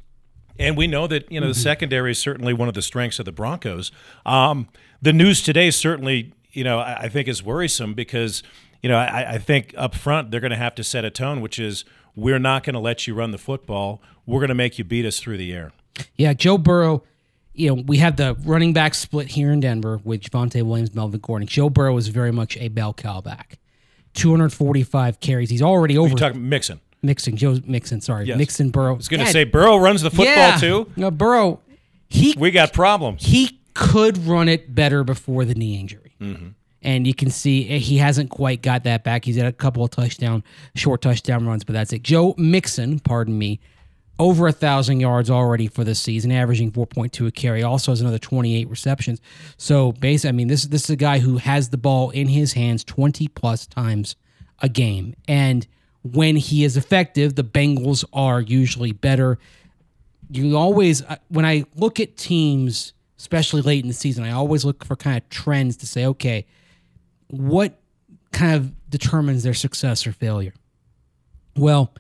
[0.59, 3.25] And we know that you know the secondary is certainly one of the strengths of
[3.25, 3.93] the Broncos.
[4.27, 4.69] Um,
[5.01, 8.43] the news today certainly you know I, I think is worrisome because
[8.83, 11.41] you know I, I think up front they're going to have to set a tone,
[11.41, 11.85] which is
[12.17, 14.03] we're not going to let you run the football.
[14.27, 15.73] We're going to make you beat us through the air.
[16.17, 17.05] Yeah, Joe Burrow.
[17.55, 21.19] You know, we have the running back split here in Denver with Javonte Williams, Melvin
[21.19, 21.49] Gordon.
[21.49, 23.59] Joe Burrow is very much a bell cow back.
[24.19, 25.51] 245 carries.
[25.51, 26.81] He's already over You talking Mixon.
[27.03, 27.37] Mixon.
[27.37, 28.27] Joe Mixon, sorry.
[28.27, 28.39] Yes.
[28.39, 28.95] Mixon Burrow.
[28.95, 30.57] I was going to say Burrow runs the football yeah.
[30.57, 30.91] too.
[30.97, 31.61] No, Burrow,
[32.09, 33.25] he We got problems.
[33.25, 36.15] he could run it better before the knee injury.
[36.21, 36.49] Mm-hmm.
[36.83, 39.25] And you can see eh, he hasn't quite got that back.
[39.25, 40.43] He's had a couple of touchdown,
[40.75, 42.03] short touchdown runs, but that's it.
[42.03, 43.61] Joe Mixon, pardon me,
[44.19, 47.63] over a thousand yards already for this season, averaging 4.2 a carry.
[47.63, 49.21] Also has another 28 receptions.
[49.57, 52.55] So basically, I mean, this this is a guy who has the ball in his
[52.55, 54.17] hands 20 plus times
[54.61, 55.15] a game.
[55.27, 55.67] And
[56.03, 59.39] when he is effective, the Bengals are usually better
[60.31, 64.65] you always uh, when I look at teams, especially late in the season, I always
[64.65, 66.47] look for kind of trends to say, okay,
[67.29, 67.81] what
[68.33, 70.55] kind of determines their success or failure?
[71.57, 71.93] Well,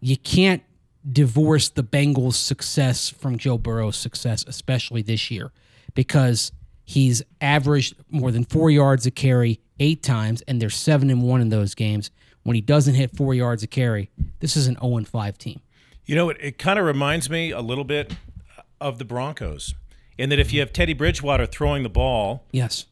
[0.00, 0.62] you can't
[1.10, 5.52] divorce the Bengals' success from Joe Burrow's success, especially this year,
[5.94, 6.52] because
[6.84, 11.40] he's averaged more than four yards a carry eight times, and they're seven and one
[11.40, 12.10] in those games.
[12.42, 15.60] When he doesn't hit four yards a carry, this is an 0 and 5 team.
[16.06, 18.14] You know, it, it kind of reminds me a little bit
[18.80, 19.74] of the Broncos,
[20.16, 22.86] in that if you have Teddy Bridgewater throwing the ball Yes.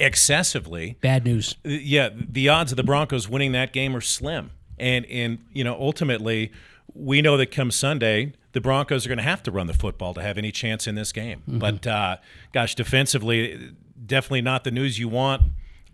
[0.00, 1.56] excessively, Bad news.
[1.64, 4.50] yeah, the odds of the Broncos winning that game are slim.
[4.78, 6.52] And and you know, ultimately,
[6.94, 10.14] we know that come Sunday, the Broncos are going to have to run the football
[10.14, 11.42] to have any chance in this game.
[11.46, 12.16] But uh,
[12.52, 13.72] gosh, defensively,
[14.04, 15.42] definitely not the news you want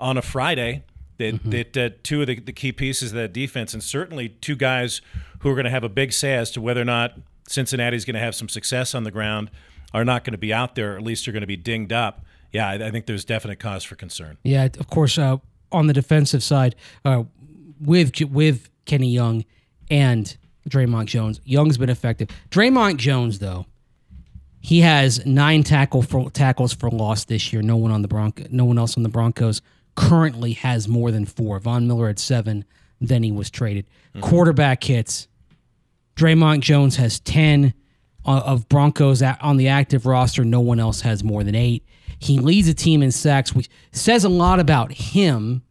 [0.01, 0.85] on a Friday.
[1.19, 4.57] That that uh, two of the, the key pieces of that defense, and certainly two
[4.57, 5.01] guys
[5.41, 7.15] who are going to have a big say as to whether or not
[7.47, 9.51] Cincinnati's going to have some success on the ground,
[9.93, 10.95] are not going to be out there.
[10.95, 12.25] Or at least are going to be dinged up.
[12.51, 14.39] Yeah, I, I think there's definite cause for concern.
[14.43, 15.19] Yeah, of course.
[15.19, 15.37] Uh,
[15.71, 17.25] on the defensive side, uh,
[17.81, 19.45] with with Kenny Young
[19.91, 20.37] and
[20.69, 22.29] Dre'Mont Jones, Young's been effective.
[22.51, 23.67] Dre'Mont Jones, though,
[24.61, 27.61] he has nine tackle for, tackles for loss this year.
[27.61, 29.61] No one on the Bronco, no one else on the Broncos
[29.95, 31.59] currently has more than four.
[31.61, 32.65] Von Miller had seven.
[33.01, 33.87] Then he was traded.
[34.21, 35.29] Quarterback hits.
[36.17, 37.75] Dre'Mont Jones has 10
[38.25, 40.45] uh, of Broncos on the active roster.
[40.45, 41.85] No one else has more than eight.
[42.19, 45.63] He leads a team in sacks, which says a lot about him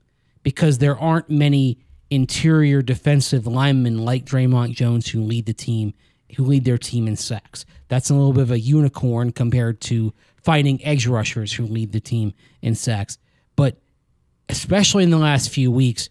[0.43, 1.79] because there aren't many
[2.13, 5.93] interior defensive linemen like Dre'Mont Jones who lead the team,
[6.35, 7.65] who lead their team in sacks.
[7.87, 11.99] That's a little bit of a unicorn compared to fighting edge rushers who lead the
[11.99, 13.17] team in sacks.
[13.55, 13.77] But
[14.49, 16.09] especially in the last few weeks,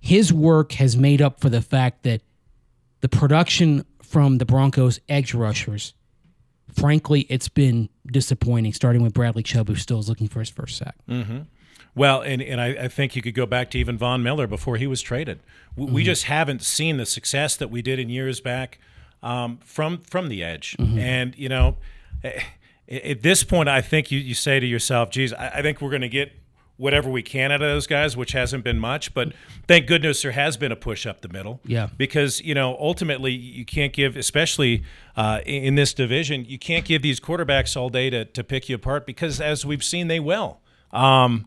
[0.00, 2.22] his work has made up for the fact that
[3.00, 5.92] the production from the Broncos edge rushers,
[6.74, 10.78] frankly, it's been disappointing, starting with Bradley Chubb, who still is looking for his first
[10.78, 10.94] sack.
[11.08, 11.40] Mm-hmm.
[11.94, 14.76] Well, and, and I, I think you could go back to even Von Miller before
[14.76, 15.40] he was traded.
[15.76, 18.78] We, we just haven't seen the success that we did in years back
[19.22, 20.76] um, from from the edge.
[20.78, 21.76] And you know,
[22.24, 22.40] eh,
[22.88, 25.90] at this point, I think you, you say to yourself, "Geez, I, I think we're
[25.90, 26.32] going to get
[26.76, 29.12] whatever we can out of those guys," which hasn't been much.
[29.12, 29.32] But
[29.66, 31.60] thank goodness there has been a push up the middle.
[31.64, 31.88] Yeah.
[31.96, 34.84] Because you know, ultimately, you can't give, especially
[35.16, 38.68] uh, in, in this division, you can't give these quarterbacks all day to to pick
[38.68, 40.60] you apart because, as we've seen, they will.
[40.92, 41.46] Um,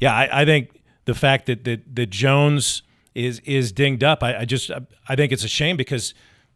[0.00, 2.82] yeah, I, I think the fact that, that that Jones
[3.14, 4.22] is is dinged up.
[4.22, 4.70] I, I just
[5.08, 6.14] I think it's a shame because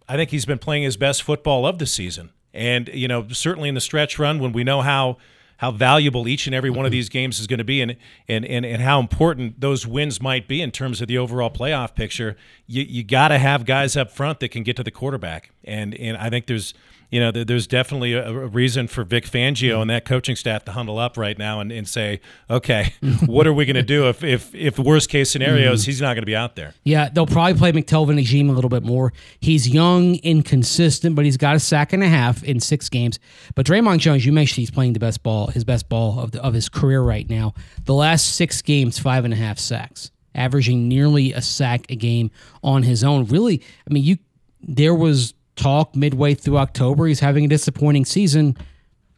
[0.09, 3.69] I think he's been playing his best football of the season, and you know certainly
[3.69, 5.19] in the stretch run when we know how
[5.63, 6.95] how valuable each and every one of mm-hmm.
[6.95, 10.49] these games is going to be and, and, and, and how important those wins might
[10.49, 14.11] be in terms of the overall playoff picture, you, you got to have guys up
[14.11, 15.53] front that can get to the quarterback.
[15.63, 16.75] And, and I think there's
[17.13, 20.99] you know, there's definitely a, reason for Vic Fangio and that coaching staff to huddle
[20.99, 22.95] up right now and, and say, okay,
[23.27, 25.87] what are we going to do if, if, if worst case scenarios, mm.
[25.87, 26.73] he's not going to be out there?
[26.85, 29.13] Yeah, they'll probably play McTelvin Agim a little bit more.
[29.41, 33.19] He's young, inconsistent, but he's got a sack and a half in six games.
[33.55, 36.43] But Dre'Mont Jones, you mentioned he's playing the best ball, his best ball of, the,
[36.43, 37.53] of his career right now.
[37.85, 42.31] The last six games, five and a half sacks, averaging nearly a sack a game
[42.63, 43.27] on his own.
[43.27, 44.17] Really, I mean, you
[44.63, 47.07] there was talk midway through October.
[47.07, 48.57] He's having a disappointing season.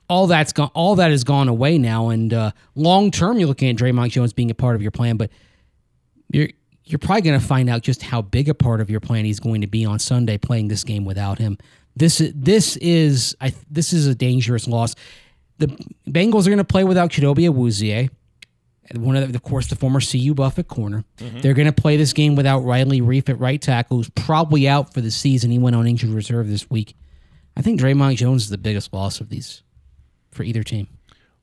[0.08, 0.70] All that's gone.
[0.74, 2.10] All that has gone away now.
[2.10, 5.16] And uh, long term, you're looking at Dre'Mont Jones being a part of your plan,
[5.16, 5.30] but
[6.30, 6.48] you're
[6.84, 9.40] you're probably going to find out just how big a part of your plan he's
[9.40, 11.56] going to be on Sunday playing this game without him.
[11.96, 14.94] This is this is I this is a dangerous loss.
[15.58, 15.68] The
[16.08, 18.10] Bengals are going to play without Chidobe Awuzie
[18.96, 21.04] one of the, of course the former CU Buffett corner.
[21.18, 21.40] Mm-hmm.
[21.40, 24.92] They're going to play this game without Riley Reiff at right tackle, who's probably out
[24.92, 25.50] for the season.
[25.50, 26.96] He went on injured reserve this week.
[27.56, 29.62] I think Dre'Mont Jones is the biggest loss of these
[30.32, 30.88] for either team.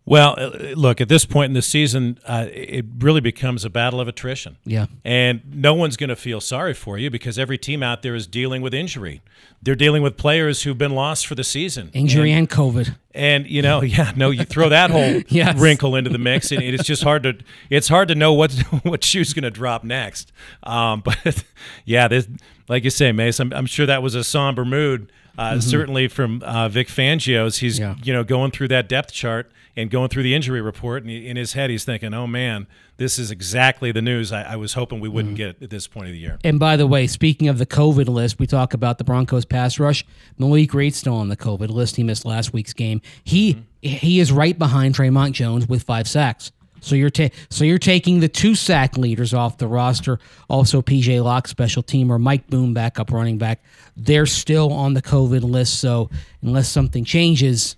[0.04, 4.02] Well, uh, look, at this point in the season, uh, it really becomes a battle
[4.02, 4.58] of attrition.
[4.66, 4.88] Yeah.
[5.06, 8.26] And no one's going to feel sorry for you because every team out there is
[8.26, 9.22] dealing with injury.
[9.62, 11.92] They're dealing with players who've been lost for the season.
[11.94, 12.96] Injury and, and COVID.
[13.14, 15.60] And you know, yeah, no, you throw that whole yes.
[15.60, 17.38] wrinkle into the mix, and it's just hard to
[17.70, 18.52] it's hard to know what
[18.84, 20.32] what shoe's going to drop next.
[20.64, 21.44] Um, but
[21.86, 22.28] yeah, this,
[22.68, 25.12] like you say, Mace, I'm, I'm sure that was a somber mood.
[25.38, 25.60] Uh, mm-hmm.
[25.60, 27.96] Certainly from uh, Vic Fangio's, he's yeah.
[28.04, 31.38] you know going through that depth chart and going through the injury report, and in
[31.38, 35.00] his head, he's thinking, "Oh man, this is exactly the news I, I was hoping
[35.00, 35.38] we wouldn't mm.
[35.38, 38.08] get at this point of the year." And by the way, speaking of the COVID
[38.08, 40.06] list, we talk about the Broncos pass rush.
[40.38, 41.96] Malik Reed still on the COVID list.
[41.96, 43.02] He missed last week's game.
[43.24, 43.62] He mm-hmm.
[43.82, 46.52] he is right behind Dre'Mont Jones with five sacks.
[46.82, 50.20] So you're ta- so you're taking the two sack leaders off the roster.
[50.50, 53.64] Also, PJ Locke, special teamer, Mike Boone, backup running back.
[53.96, 55.80] They're still on the COVID list.
[55.80, 56.10] So
[56.42, 57.78] unless something changes,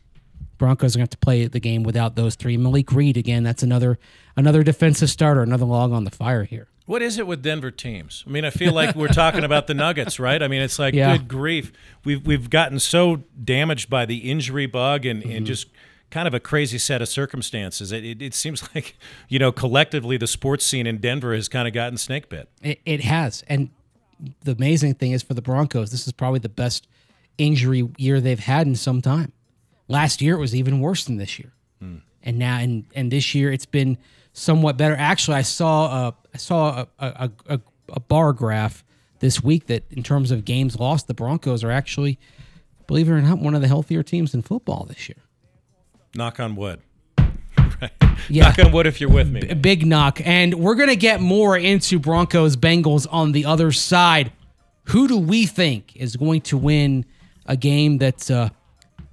[0.57, 2.57] Broncos are going to have to play the game without those three.
[2.57, 3.43] Malik Reed again.
[3.43, 3.99] That's another
[4.35, 6.67] another defensive starter, another log on the fire here.
[6.85, 8.25] What is it with Denver teams?
[8.27, 10.41] I mean, I feel like we're talking about the Nuggets, right?
[10.43, 11.15] I mean, it's like yeah.
[11.17, 11.71] good grief,
[12.03, 15.31] we've we've gotten so damaged by the injury bug and, mm-hmm.
[15.31, 15.67] and just
[16.11, 17.91] kind of a crazy set of circumstances.
[17.91, 18.95] It, it, it, seems like
[19.29, 22.49] you know collectively the sports scene in Denver has kind of gotten snake bit.
[22.61, 23.69] It, it has, and
[24.43, 26.87] the amazing thing is for the Broncos, this is probably the best
[27.37, 29.31] injury year they've had in some time.
[29.93, 31.97] Last year it was even worse than this year, hmm.
[32.23, 33.99] and now and and this year it's been
[34.33, 34.95] somewhat better.
[34.97, 38.83] Actually, I saw a I saw a, a, a, a bar graph
[39.19, 42.17] this week that in terms of games lost, the Broncos are actually,
[42.87, 45.19] believe it or not, one of the healthier teams in football this year.
[46.15, 46.81] Knock on wood.
[48.29, 48.49] Yeah.
[48.49, 49.41] Knock on wood if you're with me.
[49.41, 50.21] B- big knock.
[50.23, 54.31] And we're going to get more into Broncos Bengals on the other side.
[54.85, 57.05] Who do we think is going to win
[57.45, 58.49] a game that's uh,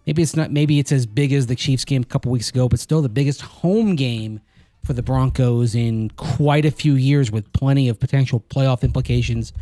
[0.06, 2.68] maybe it's not maybe it's as big as the Chiefs game a couple weeks ago,
[2.68, 4.40] but still the biggest home game
[4.84, 9.52] for the Broncos in quite a few years with plenty of potential playoff implications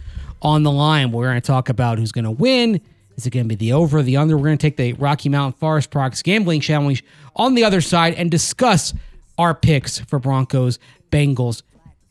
[0.43, 1.11] on the line.
[1.11, 2.81] We're going to talk about who's going to win.
[3.17, 4.37] Is it going to be the over, the under?
[4.37, 8.15] We're going to take the Rocky Mountain Forest Parks Gambling Challenge on the other side
[8.15, 8.95] and discuss
[9.39, 10.79] our picks for Broncos,
[11.11, 11.63] Bengals,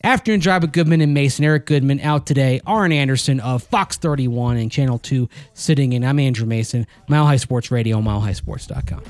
[0.03, 1.43] Afternoon Drive with Goodman and Mason.
[1.43, 2.61] Eric Goodman out today.
[2.67, 6.03] Arran Andersen of Fox 31 and Channel 2 sitting in.
[6.03, 9.03] I'm Andrew Mason, Mile High Sports Radio, milehighsports.com.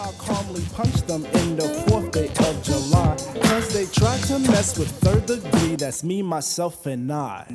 [0.00, 3.14] I calmly punch them in the fourth day of July.
[3.42, 5.76] Cause they try to mess with third degree.
[5.76, 7.46] That's me, myself, and I.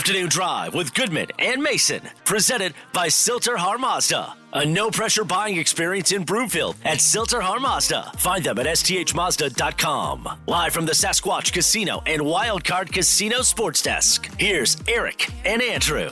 [0.00, 4.32] Afternoon Drive with Goodman and Mason, presented by Sill-TerHar Mazda.
[4.54, 8.12] A no pressure buying experience in Broomfield at Sill-TerHar Mazda.
[8.16, 10.26] Find them at sthmazda.com.
[10.46, 14.26] Live from the Sasquatch Casino and Wildcard Casino Sports Desk.
[14.38, 16.08] Here's Eric and Andrew.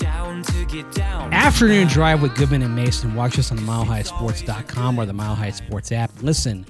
[0.00, 0.42] Down
[0.90, 1.32] down.
[1.32, 3.14] Afternoon Drive with Goodman and Mason.
[3.14, 6.10] Watch us on the milehighsports.com or the Mile High Sports app.
[6.20, 6.66] Listen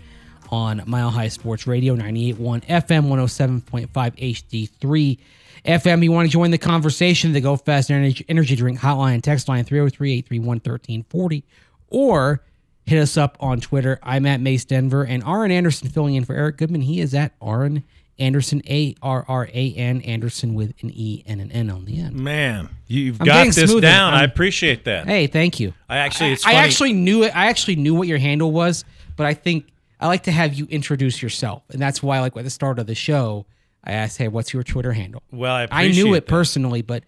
[0.51, 5.18] on Mile High Sports Radio 98.1 FM 107.5 HD3
[5.64, 9.49] FM, you want to join the conversation, the Go Fast Energy, energy Drink hotline, text
[9.49, 11.44] line 303 831 1340,
[11.88, 12.42] or
[12.87, 13.99] hit us up on Twitter.
[14.03, 16.81] I'm at Mace Denver, and Arran Andersen filling in for Eric Goodman.
[16.83, 17.85] He is at Arran
[18.18, 22.01] Andersen, A R R A N, Anderson with an E and an N on the
[22.01, 22.16] end.
[22.16, 23.81] Man, you've I'm got this smoother.
[23.83, 24.14] down.
[24.14, 25.07] I I'm- appreciate that.
[25.07, 25.73] Hey, thank you.
[25.88, 26.64] I actually, it's I funny.
[26.64, 27.35] actually knew it.
[27.37, 28.85] I actually knew what your handle was,
[29.16, 29.66] but I think
[30.01, 32.87] I like to have you introduce yourself, and that's why, like at the start of
[32.87, 33.46] the show,
[33.85, 36.31] I asked, "Hey, what's your Twitter handle?" well, I, I knew it that.
[36.31, 37.05] personally, but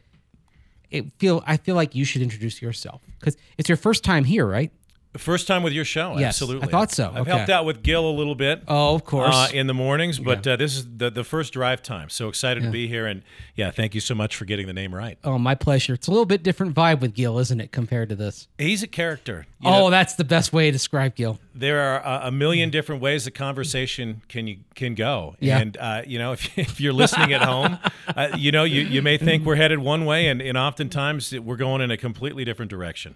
[0.91, 4.47] it feel I feel like you should introduce yourself because it's your first time here,
[4.47, 4.71] right?
[5.17, 6.69] First time with your show, Yes, absolutely.
[6.69, 7.11] I thought so.
[7.11, 7.31] I've Okay.
[7.31, 8.63] helped out with Gil a little bit.
[8.67, 9.35] Oh, of course.
[9.35, 12.09] Uh, in the mornings, but uh, this is the, the first drive time.
[12.09, 13.07] So excited to be here.
[13.07, 13.23] And
[13.55, 15.19] yeah, thank you so much for getting the name right.
[15.25, 15.93] oh, my pleasure.
[15.93, 18.49] It's a little bit different vibe with Gil, isn't it, compared to this?
[18.57, 19.47] He's a character.
[19.61, 21.39] You oh, know, that's the best way to describe Gil.
[21.55, 25.37] there are a, a million different ways the conversation can you can go.
[25.41, 25.59] Yeah.
[25.59, 27.79] And uh, you know, if, if you're listening at home,
[28.17, 31.57] uh, you know, you, you may think we're headed one way, and, and oftentimes we're
[31.57, 33.15] going in a completely different direction.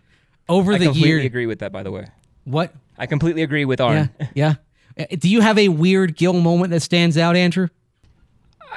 [0.48, 0.90] Over I the years.
[0.90, 2.06] I completely year, agree with that, by the way.
[2.44, 2.72] what?
[2.98, 4.10] I completely agree with Yeah, Arn.
[4.34, 4.54] yeah.
[4.98, 7.68] Uh, Do you have a weird Gil moment that stands out, Andrew?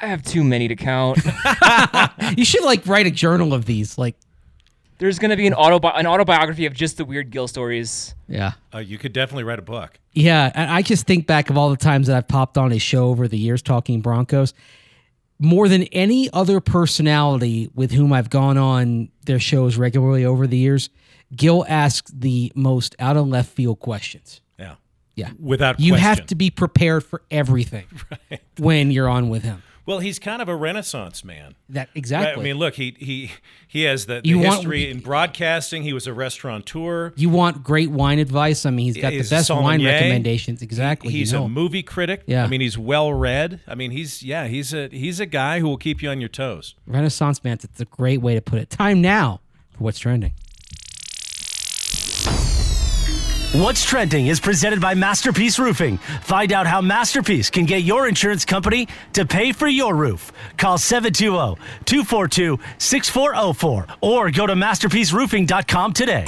[0.02, 1.20] I have too many to count.
[2.38, 3.98] You should like write a journal of these.
[3.98, 4.16] Like,
[5.00, 8.14] There's going to be an autobi- an autobiography of just the weird Gil stories.
[8.28, 8.54] yeah.
[8.74, 9.98] Uh, you could definitely write a book.
[10.14, 12.82] Yeah, and I just think back of all the times that I've popped on his
[12.82, 14.54] show over the years talking Broncos.
[15.40, 20.58] More than any other personality with whom I've gone on their shows regularly over the
[20.58, 20.90] years,
[21.36, 24.42] Gil asks the most out of left field questions.
[24.58, 24.76] Yeah.
[25.16, 25.32] Yeah.
[25.40, 26.08] Without You question.
[26.08, 27.86] have to be prepared for everything
[28.58, 29.64] when you're on with him.
[29.86, 31.56] Well, he's kind of a renaissance man.
[31.70, 32.40] That exactly.
[32.42, 33.32] I mean, look, he he
[33.68, 35.82] he has the, the You want- history in broadcasting.
[35.82, 37.12] He was a restaurateur.
[37.16, 38.68] you want great wine advice?
[38.68, 40.62] I mean, he's got He's the best wine recommendations.
[40.62, 41.12] Exactly.
[41.12, 41.46] He's you know.
[41.46, 42.22] a movie critic.
[42.28, 42.44] Yeah.
[42.44, 43.62] I mean, he's well read.
[43.68, 46.30] I mean, he's yeah, he's a he's a guy who will keep you on your
[46.30, 46.76] toes.
[46.86, 47.58] Renaissance man.
[47.64, 48.70] It's a great way to put it.
[48.70, 50.34] Time now for what's trending.
[53.54, 55.98] What's Trending is presented by Masterpiece Roofing.
[55.98, 60.32] Find out how Masterpiece can get your insurance company to pay for your roof.
[60.58, 66.26] Call 720 242 6404 or go to masterpieceroofing.com today.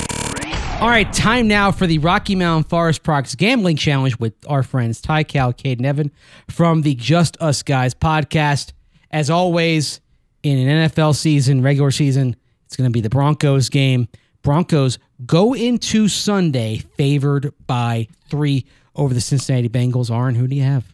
[0.80, 5.00] All right, time now for the Rocky Mountain Forest Products Gambling Challenge with our friends
[5.00, 6.12] Ty Cal, Cade, and Evan
[6.50, 8.74] from the Just Us Guys podcast.
[9.12, 10.02] As always,
[10.42, 14.08] in an NFL season, regular season, it's going to be the Broncos game.
[14.42, 20.10] Broncos go into Sunday favored by three over the Cincinnati Bengals.
[20.10, 20.86] Arran, who do you have?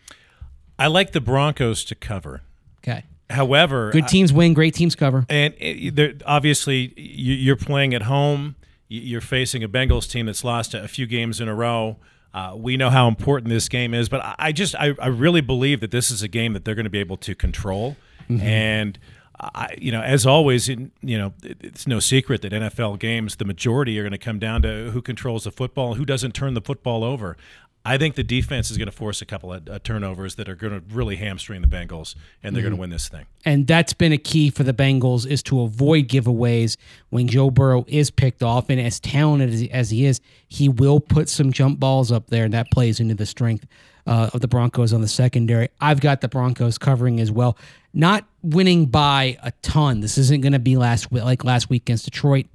[0.79, 2.41] I like the Broncos to cover.
[2.79, 3.03] Okay.
[3.29, 5.25] However, Good teams win, great teams cover.
[5.29, 8.55] And it, obviously, you- you're playing at home.
[8.87, 11.97] You- You're facing a Bengals team that's lost a few games in a row.
[12.33, 15.41] Uh, we know how important this game is, but I- I just I, I really
[15.41, 17.97] believe that this is a game that they're going to be able to control.
[18.29, 18.99] And
[19.39, 23.45] I, you know, as always, in, you know, it's no secret that NFL games, the
[23.45, 26.61] majority are going to come down to who controls the football, who doesn't turn the
[26.61, 27.37] football over.
[27.85, 30.55] I think the defense is going to force a couple of uh, turnovers that are
[30.55, 33.27] going to really hamstring the Bengals, and they're going to win this thing.
[33.45, 36.75] and that's been a key for the Bengals is to avoid giveaways
[37.11, 38.69] when Joe Burrow is picked off.
[38.69, 40.19] And as talented as, as he is,
[40.49, 43.65] he will put some jump balls up there, and that plays into the strength
[44.07, 45.69] uh, of the Broncos on the secondary.
[45.79, 47.57] I've got the Broncos covering as well,
[47.93, 49.99] not winning by a ton.
[49.99, 52.47] This isn't going to be last like last week against Detroit,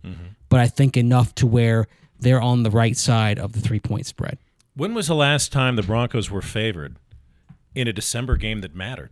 [0.49, 1.87] but I think enough to where
[2.19, 4.39] they're on the right side of the three point spread.
[4.75, 6.97] When was the last time the Broncos were favored
[7.75, 9.11] in a December game that mattered?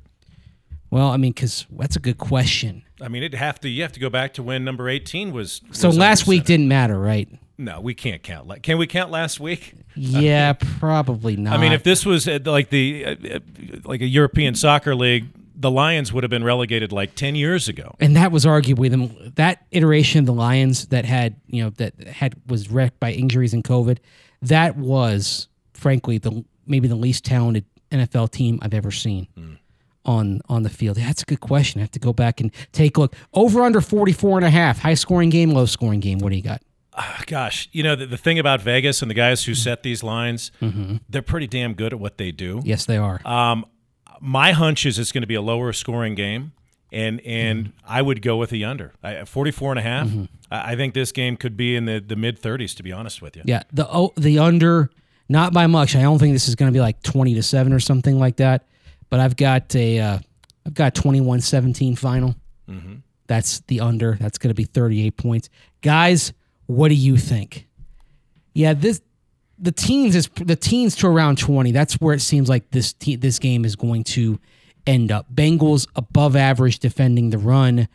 [0.90, 2.82] Well, I mean, because that's a good question.
[3.00, 5.60] I mean, it have to you have to go back to when number eighteen was.
[5.72, 7.28] So was last week didn't matter, right?
[7.60, 8.46] No, we can't count.
[8.48, 9.74] la- Can we count last week?
[9.94, 11.52] Yeah, probably not.
[11.58, 13.38] I mean, if this was like the uh, uh,
[13.84, 17.94] like a European soccer league, the Lions would have been relegated like ten years ago.
[18.00, 21.92] and that was arguably the that iteration of the Lions that had you know that
[22.06, 23.98] had was wrecked by injuries and COVID.
[24.42, 29.26] That was frankly the maybe the least talented NFL team I've ever seen
[30.06, 30.96] on on the field.
[30.96, 31.80] That's a good question.
[31.80, 33.14] I have to go back and take a look.
[33.34, 34.78] Over under 44 and a half.
[34.78, 36.20] High scoring game, low scoring game.
[36.20, 36.62] What do you got?
[37.26, 39.58] Gosh, you know the, the thing about Vegas and the guys who mm-hmm.
[39.58, 40.96] set these lines, mm-hmm.
[41.08, 42.60] they're pretty damn good at what they do.
[42.64, 43.20] Yes, they are.
[43.24, 43.66] Um,
[44.20, 46.52] my hunch is it's going to be a lower scoring game,
[46.92, 47.86] and and mm-hmm.
[47.86, 48.92] I would go with the under.
[49.02, 50.08] I, 44 and a half.
[50.50, 53.22] I, I think this game could be in the, the mid 30s, to be honest
[53.22, 53.42] with you.
[53.44, 54.90] Yeah, the oh, the under
[55.28, 55.94] not by much.
[55.94, 58.36] I don't think this is going to be like 20 to 7 or something like
[58.36, 58.66] that,
[59.10, 60.18] but I've got a uh,
[60.66, 62.34] I've got 21-17 final.
[63.30, 64.16] That's the under.
[64.20, 65.50] That's going to be 38 points.
[65.82, 66.32] Guys,
[66.70, 67.66] what do you think?
[68.54, 69.00] Yeah, this
[69.58, 71.72] the teens is the teens to around 20.
[71.72, 74.38] That's where it seems like this te- this game is going to
[74.86, 75.26] end up.
[75.34, 77.88] Bengals above average defending the run.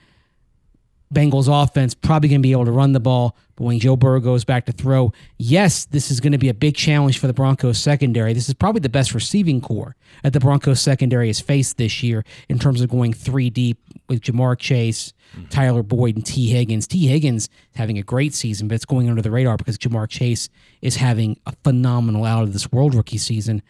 [1.13, 4.19] Bengals offense probably going to be able to run the ball, but when Joe Burrow
[4.19, 7.33] goes back to throw, yes, this is going to be a big challenge for the
[7.33, 8.33] Broncos secondary.
[8.33, 12.25] This is probably the best receiving corps that the Broncos secondary has faced this year
[12.49, 15.47] in terms of going three deep with Ja'Marr Chase, mm-hmm.
[15.49, 16.87] Tyler Boyd, and Tee Higgins.
[16.87, 20.09] Tee Higgins is having a great season, but it's going under the radar because Ja'Marr
[20.09, 20.49] Chase
[20.81, 23.61] is having a phenomenal out of this world rookie season.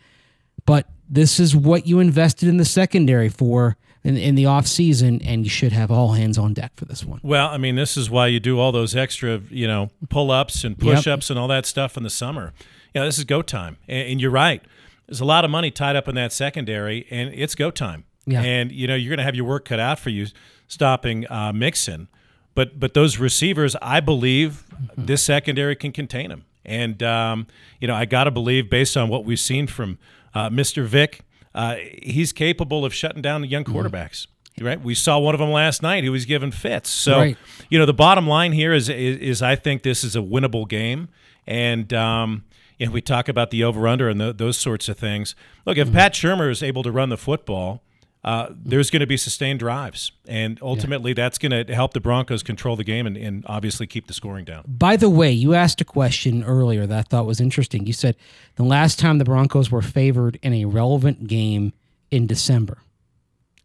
[0.66, 5.44] But this is what you invested in the secondary for in, in the offseason, and
[5.44, 7.20] you should have all hands on deck for this one.
[7.24, 10.64] Well, I mean, this is why you do all those extra, you know, pull ups
[10.64, 12.54] and push ups and all that stuff in the summer.
[12.94, 13.78] Yeah, this is go time.
[13.88, 14.62] And, and you're right.
[15.08, 18.06] There's a lot of money tied up in that secondary, and it's go time.
[18.26, 18.42] Yeah.
[18.42, 20.28] And, you know, you're going to have your work cut out for you
[20.68, 22.08] stopping uh, Mixon.
[22.56, 24.66] But, but those receivers, I believe
[24.98, 26.46] this secondary can contain them.
[26.64, 27.48] And, um,
[27.80, 30.00] you know, I got to believe, based on what we've seen from
[30.34, 30.86] uh, Mr.
[30.86, 31.22] Vic,
[31.54, 34.28] uh, he's capable of shutting down the young quarterbacks.
[34.60, 36.90] Right, we saw one of them last night who was given fits.
[36.90, 37.38] So, Right.
[37.70, 40.66] you know, the bottom line here is, is, is I think this is a winnable
[40.66, 41.10] game,
[41.46, 42.46] and um,
[42.80, 45.36] know, we talk about the over under and tho- those sorts of things.
[45.66, 47.84] Look, if Pat Shurmur is able to run the football,
[48.26, 52.42] uh, there's going to be sustained drives, and ultimately that's going to help the Broncos
[52.42, 54.64] control the game and, and obviously keep the scoring down.
[54.68, 57.86] By the way, you asked a question earlier that I thought was interesting.
[57.86, 58.16] You said
[58.56, 61.72] the last time the Broncos were favored in a relevant game
[62.10, 62.80] in December.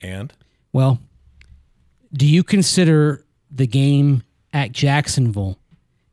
[0.03, 0.31] And
[0.75, 0.99] Well,
[2.13, 5.59] do you consider the game at Jacksonville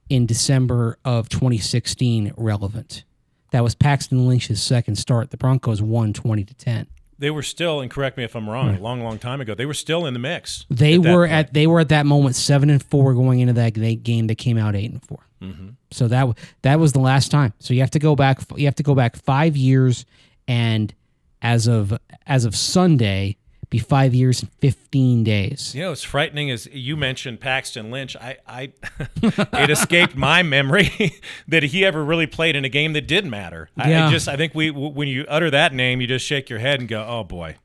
[0.08, 3.04] in December of 2016 relevant?
[3.52, 5.32] That was Paxton Lynch's second start.
[5.32, 6.88] The Broncos won 20 to 10.
[7.20, 9.66] They were still, and correct me if I'm wrong, a long, long time ago, they
[9.66, 10.66] were still in the mix.
[10.70, 13.72] They at were at they were at that moment seven and four going into that
[14.04, 15.70] game that came out eight and 4 Mm-hmm.
[15.92, 17.54] So that that was the last time.
[17.60, 18.40] So you have to go back.
[18.56, 20.06] You have to go back five years,
[20.48, 20.94] and
[21.42, 23.38] as of as of Sunday,
[23.70, 25.76] be five years and fifteen days.
[25.76, 28.16] You know, it's frightening as you mentioned Paxton Lynch.
[28.16, 28.72] I, I
[29.22, 33.70] it escaped my memory that he ever really played in a game that did matter.
[33.78, 34.08] I, Yeah.
[34.08, 36.80] I just, I think we, when you utter that name, you just shake your head
[36.80, 37.58] and go, "Oh boy."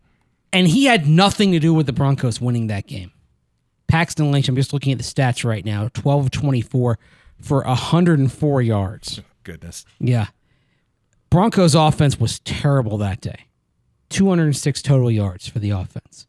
[0.52, 3.10] and he had nothing to do with the Broncos winning that game.
[3.88, 6.98] Paxton Lynch, I'm just looking at the stats right now 12 of 24
[7.40, 9.20] for 104 yards.
[9.42, 9.84] Goodness.
[9.98, 10.26] Yeah.
[11.30, 13.46] Broncos offense was terrible that day.
[14.12, 16.26] 206 total yards for the offense.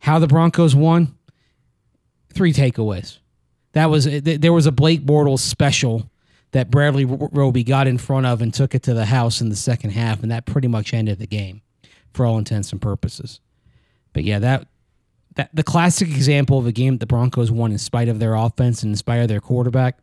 [0.00, 1.16] How the Broncos won?
[2.32, 3.18] Three takeaways.
[3.72, 6.10] That was there was a Blake Bortles special
[6.52, 9.56] that Bradley Roby got in front of and took it to the house in the
[9.56, 11.62] second half, and that pretty much ended the game
[12.12, 13.40] for all intents and purposes.
[14.12, 14.68] But yeah, that
[15.34, 18.82] that the classic example of a game the Broncos won in spite of their offense
[18.82, 19.98] and in spite of their quarterback.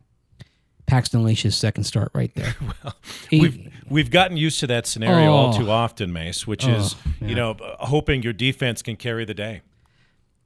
[0.92, 2.54] Paxton Lynch's second start right there.
[3.30, 5.58] He- We've we've gotten used to that scenario all Oh.
[5.58, 9.62] too often, Mace, which oh, is you know hoping your defense can carry the day.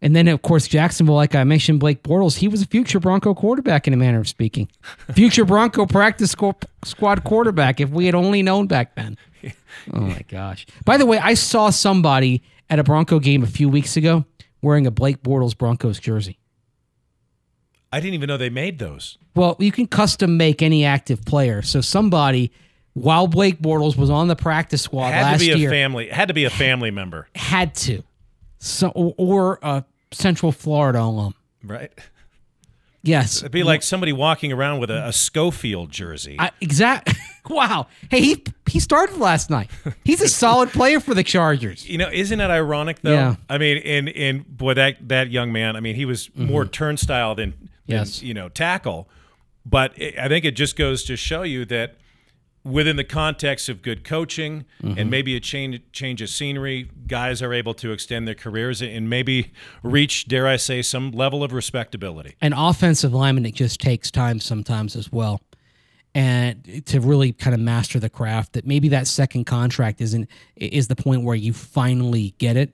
[0.00, 3.34] And then, of course, Jacksonville, like I mentioned, Blake Bortles, he was a future Bronco
[3.34, 4.68] quarterback in a manner of speaking.
[5.14, 6.30] Future Bronco practice
[6.84, 9.16] squad quarterback, if we had only known back then.
[9.92, 10.66] Oh, my gosh.
[10.84, 14.24] By the way, I saw somebody at a Bronco game a few weeks ago
[14.62, 16.38] wearing a Blake Bortles Broncos jersey.
[17.92, 19.18] I didn't even know they made those.
[19.34, 21.62] Well, you can custom make any active player.
[21.62, 22.50] So somebody,
[22.94, 26.08] while Blake Bortles was on the practice squad Had last to be a year, family.
[26.08, 28.02] Had to be a family member, had to.
[28.58, 31.34] So, or, a Central Florida alum.
[31.62, 31.92] right?
[33.06, 33.38] Yes.
[33.38, 36.36] It'd be like somebody walking around with a, a Schofield jersey.
[36.38, 37.14] I, exact.
[37.50, 37.86] wow.
[38.10, 39.70] Hey, he he started last night.
[40.04, 41.88] He's a solid player for the Chargers.
[41.88, 43.12] You know, isn't that ironic though?
[43.12, 43.36] Yeah.
[43.48, 45.76] I mean, and and boy, that that young man.
[45.76, 46.72] I mean, he was more mm-hmm.
[46.72, 47.54] turnstile than,
[47.86, 48.22] Yes.
[48.22, 49.08] you know tackle.
[49.64, 51.96] But it, I think it just goes to show you that
[52.64, 54.98] within the context of good coaching Mm-hmm.
[54.98, 59.08] and maybe a change change of scenery, guys are able to extend their careers and
[59.08, 62.34] maybe reach, dare I say, some level of respectability.
[62.40, 65.40] An offensive lineman, it just takes time sometimes as well,
[66.14, 68.52] and to really kind of master the craft.
[68.54, 72.72] That maybe that second contract isn't is the point where you finally get it.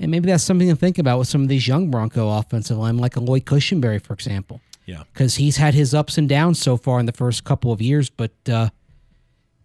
[0.00, 3.00] And maybe that's something to think about with some of these young Bronco offensive linemen,
[3.02, 4.60] like a Lloyd Cushenberry, for example.
[4.86, 5.02] Yeah.
[5.12, 8.08] because he's had his ups and downs so far in the first couple of years.
[8.08, 8.70] But uh,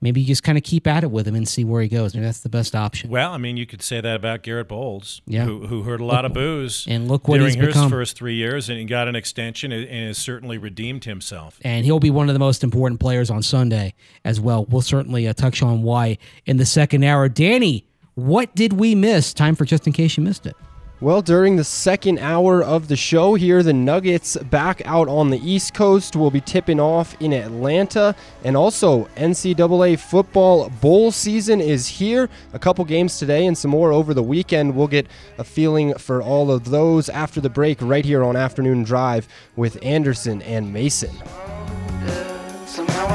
[0.01, 2.13] maybe you just kind of keep at it with him and see where he goes.
[2.13, 3.09] Maybe that's the best option.
[3.09, 5.45] Well, I mean, you could say that about Garett Bolles, Yeah.
[5.45, 7.89] who, who heard a lot of boos and look what during he's his become.
[7.89, 11.57] first three years, and he got an extension and and has certainly redeemed himself.
[11.63, 13.93] and he'll be one of the most important players on Sunday
[14.25, 14.65] as well.
[14.65, 17.29] We'll certainly uh, touch on why in the second hour.
[17.29, 17.85] Danny,
[18.15, 19.33] what did we miss?
[19.33, 20.55] Time for just in case you missed it.
[21.03, 25.37] Well, during the second hour of the show here, the Nuggets back out on the
[25.39, 28.15] East Coast will be tipping off in Atlanta.
[28.45, 32.29] And also, NCAA football bowl season is here.
[32.53, 34.77] A couple games today and some more over the weekend.
[34.77, 35.07] We'll get
[35.37, 39.83] a feeling for all of those after the break right here on Afternoon Drive with
[39.83, 41.11] Andersen and Mason.
[42.65, 43.07] Somehow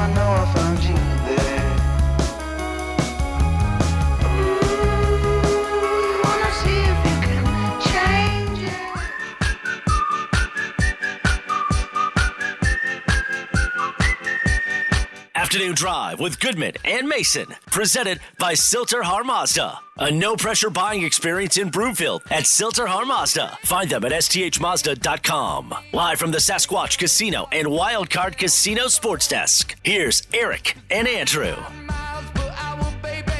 [15.49, 19.79] Afternoon Drive with Goodman and Mason, presented by Sill-TerHar Mazda.
[19.97, 23.57] A no pressure buying experience in Broomfield at Sill-TerHar Mazda.
[23.63, 25.73] Find them at sthmazda.com.
[25.91, 29.75] Live from the Sasquatch Casino and Wildcard Casino Sports Desk.
[29.81, 31.55] Here's Eric and Andrew.
[31.87, 33.31] miles per hour, baby,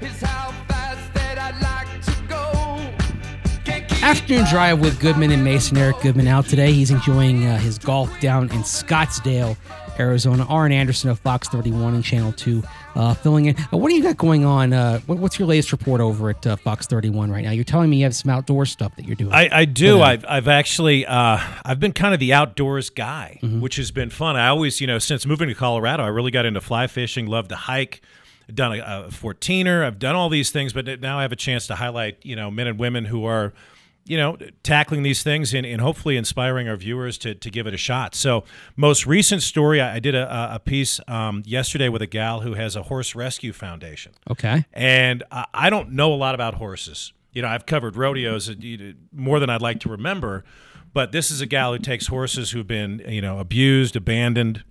[0.00, 3.62] is how fast that I like to go.
[3.64, 5.76] Can't keep Afternoon drive with Goodman and Mason.
[5.76, 6.72] Eric Goodman out today.
[6.72, 9.56] He's enjoying uh, his golf down in Scottsdale,
[9.98, 10.46] Arizona.
[10.50, 12.62] Arran Andersen of Fox 31 and Channel 2
[12.96, 13.56] uh, filling in.
[13.72, 14.72] Uh, what do you got going on?
[14.72, 17.50] Uh, what, what's your latest report over at uh, Fox 31 right now?
[17.50, 19.32] You're telling me you have some outdoor stuff that you're doing.
[19.32, 20.00] I, I do.
[20.02, 23.60] I've, I've actually uh, I've been kind of the outdoors guy, Mm-hmm.
[23.60, 24.36] which has been fun.
[24.36, 27.26] I always, you know, since moving to Colorado, I really got into fly fishing.
[27.26, 28.00] Love to hike.
[28.52, 29.84] Done a, a 14er.
[29.86, 32.50] I've done all these things, but now I have a chance to highlight, you know,
[32.50, 33.52] men and women who are,
[34.04, 37.74] you know, tackling these things and, and hopefully inspiring our viewers to, to give it
[37.74, 38.14] a shot.
[38.14, 38.44] So,
[38.76, 42.54] most recent story, I, I did a, a piece um, yesterday with a gal who
[42.54, 44.12] has a horse rescue foundation.
[44.30, 44.64] okay.
[44.72, 47.12] And I I don't know a lot about horses.
[47.32, 48.54] You know, I've covered rodeos uh,
[49.12, 50.44] more than I'd like to remember,
[50.92, 54.62] but this is a gal who takes horses who've been, you know, abused, abandoned.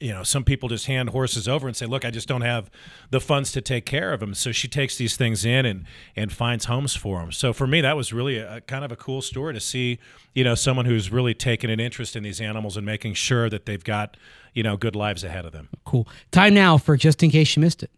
[0.00, 2.70] You know, some people just hand horses over and say, "Look, I just don't have
[3.10, 5.84] the funds to take care of them." So she takes these things in and
[6.14, 7.32] and finds homes for them.
[7.32, 9.98] So for me, that was really a, a kind of a cool story to see.
[10.32, 13.66] You know, someone who's really taken an interest in these animals and making sure that
[13.66, 14.16] they've got
[14.54, 15.68] you know good lives ahead of them.
[15.84, 16.06] Cool.
[16.30, 17.90] Time now for just in case you missed it.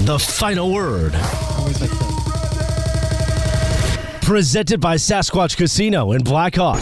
[0.00, 1.12] The final word.
[4.22, 6.80] Presented by Sasquatch Casino in Blackhawk.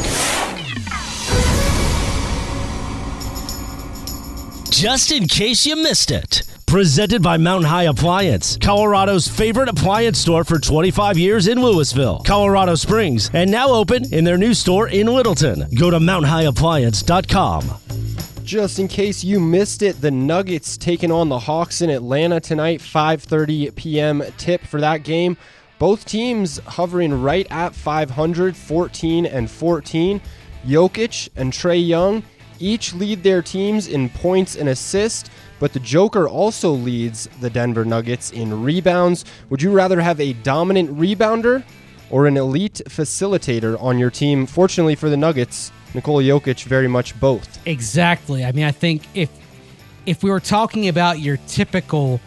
[4.70, 6.42] Just in case you missed it.
[6.66, 12.74] Presented by Mountain High Appliance, Colorado's favorite appliance store for 25 years in Louisville, Colorado
[12.74, 15.66] Springs, and now open in their new store in Littleton.
[15.74, 17.64] Go to mountainhighappliance.com.
[18.44, 22.80] Just in case you missed it, the Nuggets taking on the Hawks in Atlanta tonight,
[22.80, 24.22] 5:30 p.m.
[24.36, 25.36] tip for that game.
[25.78, 30.20] Both teams hovering right at 500, 14 and 14.
[30.66, 32.22] Jokic and Trae Young
[32.60, 37.84] each lead their teams in points and assists, but the Joker also leads the Denver
[37.84, 39.24] Nuggets in rebounds.
[39.50, 41.64] Would you rather have a dominant rebounder
[42.10, 44.46] or an elite facilitator on your team?
[44.46, 47.66] Fortunately for the Nuggets, Nikola Jokic very much both.
[47.66, 48.44] Exactly.
[48.44, 49.30] I mean, I think if
[50.06, 52.18] if we were talking about your typical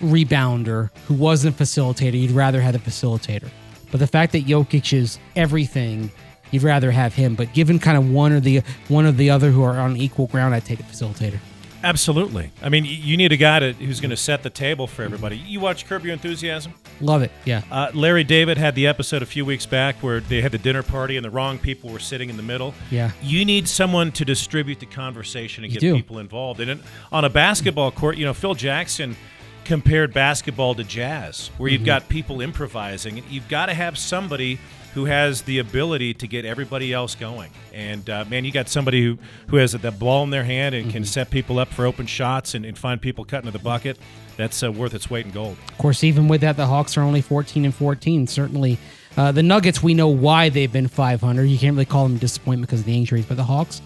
[0.00, 3.48] rebounder who wasn't facilitator, you'd rather have a facilitator.
[3.90, 6.10] But the fact that Jokic is everything,
[6.52, 7.34] you'd rather have him.
[7.34, 10.28] But given kind of one or the one or the other who are on equal
[10.28, 11.40] ground, I'd take a facilitator.
[11.84, 12.52] Absolutely.
[12.62, 15.36] I mean, you need a guy to, who's going to set the table for everybody.
[15.36, 16.74] You watch Curb Your Enthusiasm?
[17.00, 17.32] Love it.
[17.44, 17.62] Yeah.
[17.72, 20.84] Uh, Larry David had the episode a few weeks back where they had the dinner
[20.84, 22.72] party and the wrong people were sitting in the middle.
[22.88, 23.10] Yeah.
[23.20, 25.96] You need someone to distribute the conversation and You get do.
[25.96, 26.60] people involved.
[26.60, 26.80] And
[27.10, 29.16] on a basketball court, you know, Phil Jackson
[29.64, 31.72] compared basketball to jazz, where Mm-hmm.
[31.78, 33.24] you've got people improvising.
[33.28, 34.60] You've got to have somebody
[34.94, 37.50] who has the ability to get everybody else going.
[37.72, 39.18] And uh, man, you got somebody who,
[39.48, 40.92] who has the ball in their hand and Mm-hmm.
[40.92, 43.98] can set people up for open shots and, and find people cutting to the bucket.
[44.36, 45.56] That's uh, worth its weight in gold.
[45.68, 48.26] Of course, even with that, the Hawks are only 14 and 14.
[48.26, 48.78] Certainly,
[49.16, 51.44] uh, the Nuggets, we know why they've been 500.
[51.44, 53.80] You can't really call them a disappointment because of the injuries, but the Hawks,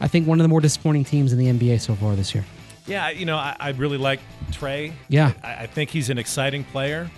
[0.00, 2.44] I think one of the more disappointing teams in the NBA so far this year.
[2.86, 4.20] Yeah, you know, I, I really like
[4.52, 4.92] Trae.
[5.08, 5.32] Yeah.
[5.42, 7.10] I, I think he's an exciting player.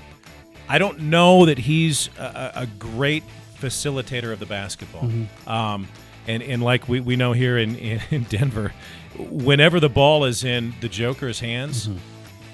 [0.69, 3.25] I don't know that he's a, a great
[3.59, 5.03] facilitator of the basketball.
[5.03, 5.49] Mm-hmm.
[5.49, 5.89] Um,
[6.27, 8.73] and, and like we, we know here in, in, Denver,
[9.17, 11.89] whenever the ball is in the Joker's hands,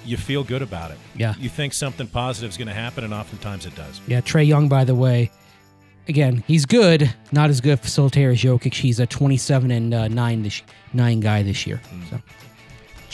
[0.04, 0.98] you feel good about it.
[0.98, 1.20] Mm-hmm.
[1.20, 1.34] Yeah.
[1.38, 4.00] You think something positive is going to happen, and oftentimes it does.
[4.06, 5.30] Yeah, Trae Young, by the way,
[6.08, 8.74] again, he's good, not as good a facilitator as Jokic.
[8.74, 10.62] He's a 27 and uh, nine this
[10.92, 11.80] nine guy this year.
[12.10, 12.20] So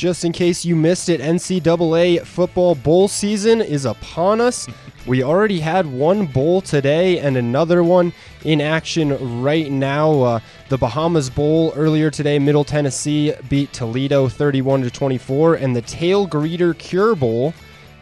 [0.01, 4.67] Just in case you missed it, NCAA football bowl season is upon us.
[5.07, 8.13] We already had one bowl today and another one
[8.45, 10.21] in action right now.
[10.21, 15.81] Uh, the Bahamas Bowl earlier today, Middle Tennessee beat Toledo 31 to 24, and the
[15.81, 17.55] Tailgreeter Cure Bowl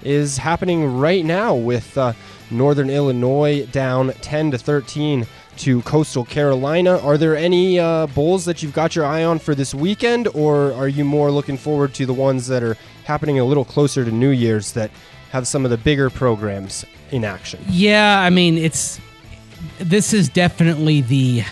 [0.02, 2.12] is happening right now with uh,
[2.50, 5.24] Northern Illinois down 10 to 13
[5.58, 6.98] to Coastal Carolina.
[6.98, 10.72] Are there any uh, bowls that you've got your eye on for this weekend, or
[10.74, 14.10] are you more looking forward to the ones that are happening a little closer to
[14.10, 14.90] New Year's that
[15.30, 17.60] have some of the bigger programs in action?
[17.68, 19.00] Yeah, I mean, it's
[19.78, 21.44] this is definitely the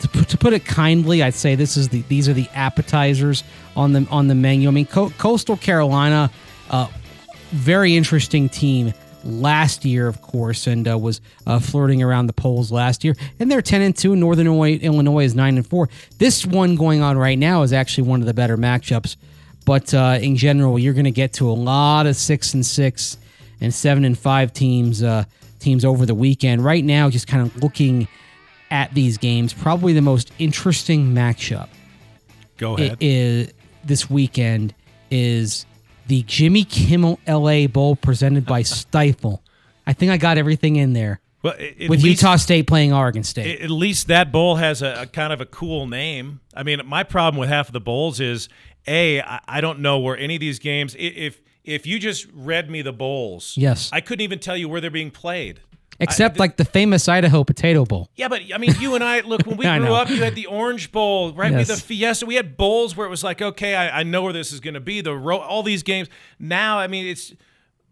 [0.00, 3.44] to put, it kindly, I'd say this is the these are the appetizers
[3.74, 4.68] on the on the menu.
[4.68, 6.30] I mean, Co- Coastal Carolina,
[6.70, 6.88] uh,
[7.50, 8.92] very interesting team
[9.26, 13.14] last year, of course, and uh, was uh, flirting around the polls last year.
[13.38, 14.16] And they're ten and two.
[14.16, 15.88] Northern Illinois, Illinois is nine and four.
[16.18, 19.16] This one going on right now is actually one of the better matchups.
[19.64, 23.18] But uh, in general, you're going to get to a lot of six and six
[23.60, 25.24] and seven and five teams uh,
[25.58, 26.64] teams over the weekend.
[26.64, 28.06] Right now, just kind of looking
[28.70, 31.68] at these games, probably the most interesting matchup
[32.58, 32.98] Go ahead.
[33.00, 33.52] is
[33.84, 34.74] this weekend
[35.10, 35.66] is
[36.08, 39.40] the Jimmy Kimmel LA Bowl presented by Stifel.
[39.86, 43.22] I think I got everything in there well, at with least- Utah State playing Oregon
[43.24, 43.60] State.
[43.60, 46.40] At least that bowl has a, a kind of a cool name.
[46.54, 48.48] I mean, my problem with half of the bowls is
[48.86, 50.94] a I, I don't know where any of these games.
[50.98, 53.90] If if you just read me the bowls, Yes.
[53.92, 55.60] I couldn't even tell you where they're being played.
[56.00, 58.10] Except like the famous Idaho Potato Bowl.
[58.16, 60.10] Yeah, but I mean, you and I look when we grew up.
[60.10, 61.50] You had the Orange Bowl, right?
[61.50, 62.26] We had the Fiesta.
[62.26, 64.74] We had bowls where it was like, okay, I, I know where this is going
[64.74, 65.00] to be.
[65.00, 66.78] The ro- all these games now.
[66.78, 67.32] I mean, it's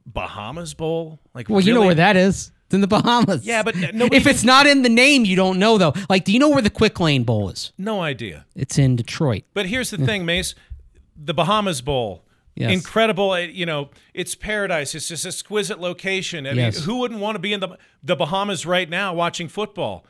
[0.07, 1.20] Bahamas Bowl.
[1.34, 2.50] Like, Well, you know where that is.
[2.66, 3.44] It's in the Bahamas.
[3.46, 5.92] Yeah, but uh, nobody if it's not in the name, you don't know though.
[6.09, 7.72] Like, do you know where the Quick Lane Bowl is?
[7.76, 8.46] No idea.
[8.55, 9.44] It's in Detroit.
[9.52, 10.55] But here's the thing, Mace.
[11.16, 12.24] The Bahamas Bowl.
[12.57, 12.72] Yes.
[12.72, 14.94] Incredible, uh, you know, it's paradise.
[14.94, 16.46] It's just exquisite location.
[16.46, 16.76] I Yes.
[16.76, 20.07] mean, who wouldn't want to be in the the Bahamas right now watching football?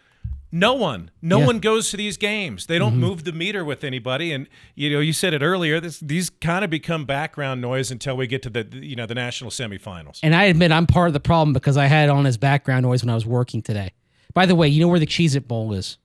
[0.53, 1.11] No one.
[1.21, 1.41] No Yeah.
[1.41, 1.47] Mm-hmm.
[1.47, 2.67] one goes to these games.
[2.67, 4.31] They don't move the meter with anybody.
[4.31, 5.81] And you know, you said it earlier.
[5.81, 9.15] This, these kind of become background noise until we get to the you know the
[9.17, 10.21] national semifinals.
[10.23, 13.03] And I admit I'm part of the problem because I had on as background noise
[13.03, 13.93] when I was working today.
[14.35, 15.97] By the way, you know where the Cheez It Bowl is?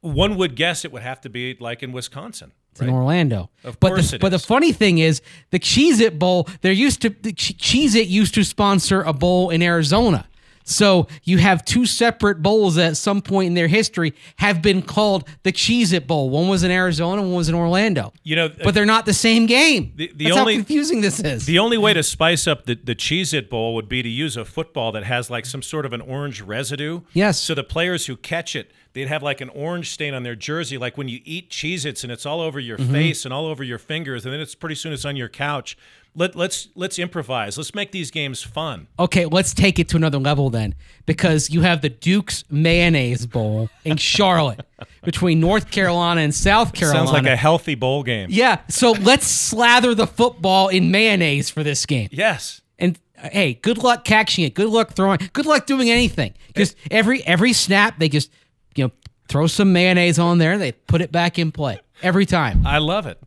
[0.00, 2.52] One would guess it would have to be like in Wisconsin.
[2.80, 3.50] It's in Orlando.
[3.64, 7.02] Of but course the, But the funny thing is, the Cheez It Bowl, there used
[7.02, 10.26] to, the Cheez It used to sponsor a bowl in Arizona.
[10.68, 14.82] So you have two separate bowls that at some point in their history have been
[14.82, 16.28] called the Cheez It Bowl.
[16.28, 18.12] One was in Arizona, one was in Orlando.
[18.24, 19.92] You know, But they're not the same game.
[19.94, 21.46] The- the That's only- how confusing this is.
[21.46, 24.36] The only way to spice up the, the Cheez It Bowl would be to use
[24.36, 27.02] a football that has like some sort of an orange residue.
[27.14, 27.38] Yes.
[27.40, 30.78] So the players who catch it, they'd have like an orange stain on their jersey,
[30.78, 32.92] like when you eat Cheez Its and it's all over your Mm-hmm.
[32.92, 35.78] face and all over your fingers, and then it's pretty soon it's on your couch.
[36.18, 37.58] Let, let's let's improvise.
[37.58, 38.86] Let's make these games fun.
[38.98, 43.68] Okay, let's take it to another level then, because you have the Duke's Mayonnaise Bowl
[43.84, 44.64] in Charlotte
[45.04, 47.06] between North Carolina and South Carolina.
[47.06, 48.28] Sounds like a healthy bowl game.
[48.30, 48.60] yeah.
[48.68, 52.08] So let's slather the football in mayonnaise for this game.
[52.10, 52.62] Yes.
[52.78, 54.54] And uh, hey, good luck catching it.
[54.54, 55.18] Good luck throwing.
[55.34, 56.32] Good luck doing anything.
[56.56, 58.30] Just every every snap, they just
[58.74, 58.90] you know
[59.28, 60.56] throw some mayonnaise on there.
[60.56, 62.66] They put it back in play every time.
[62.66, 63.18] I love it.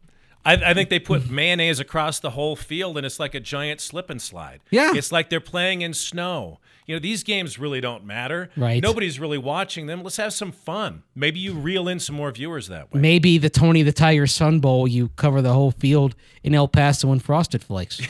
[0.46, 3.82] I, I think they put mayonnaise across the whole field, and it's like a giant
[3.82, 4.62] slip and slide.
[4.72, 4.94] Yeah.
[4.96, 6.60] it's like they're playing in snow.
[6.86, 8.50] You know, these games really don't matter.
[8.58, 8.82] Right.
[8.82, 10.02] Nobody's really watching them.
[10.02, 11.04] Let's have some fun.
[11.14, 13.00] Maybe you reel in some more viewers that way.
[13.00, 17.12] Maybe the Tony the Tiger Sun Bowl, you cover the whole field in El Paso
[17.12, 18.02] and Frosted Flakes.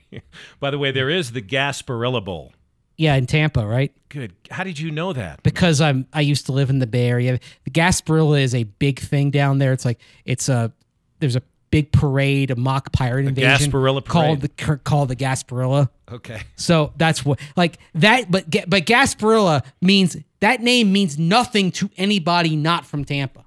[0.60, 2.52] By the way, there is the Gasparilla Bowl.
[2.96, 3.92] yeah, in Tampa, right?
[4.08, 4.34] Good.
[4.50, 5.42] How did you know that?
[5.42, 7.40] because I'm I used to live in the Bay Area.
[7.64, 9.72] The Gasparilla is a big thing down there.
[9.72, 10.72] It's like it's a
[11.18, 11.42] there's a
[11.72, 14.06] big parade, a mock pirate invasion Gasparilla parade.
[14.06, 14.48] called the
[14.78, 15.88] called the Gasparilla.
[16.10, 16.42] Okay.
[16.54, 18.30] So that's what like that.
[18.30, 23.44] But but Gasparilla means that name means nothing to anybody not from Tampa.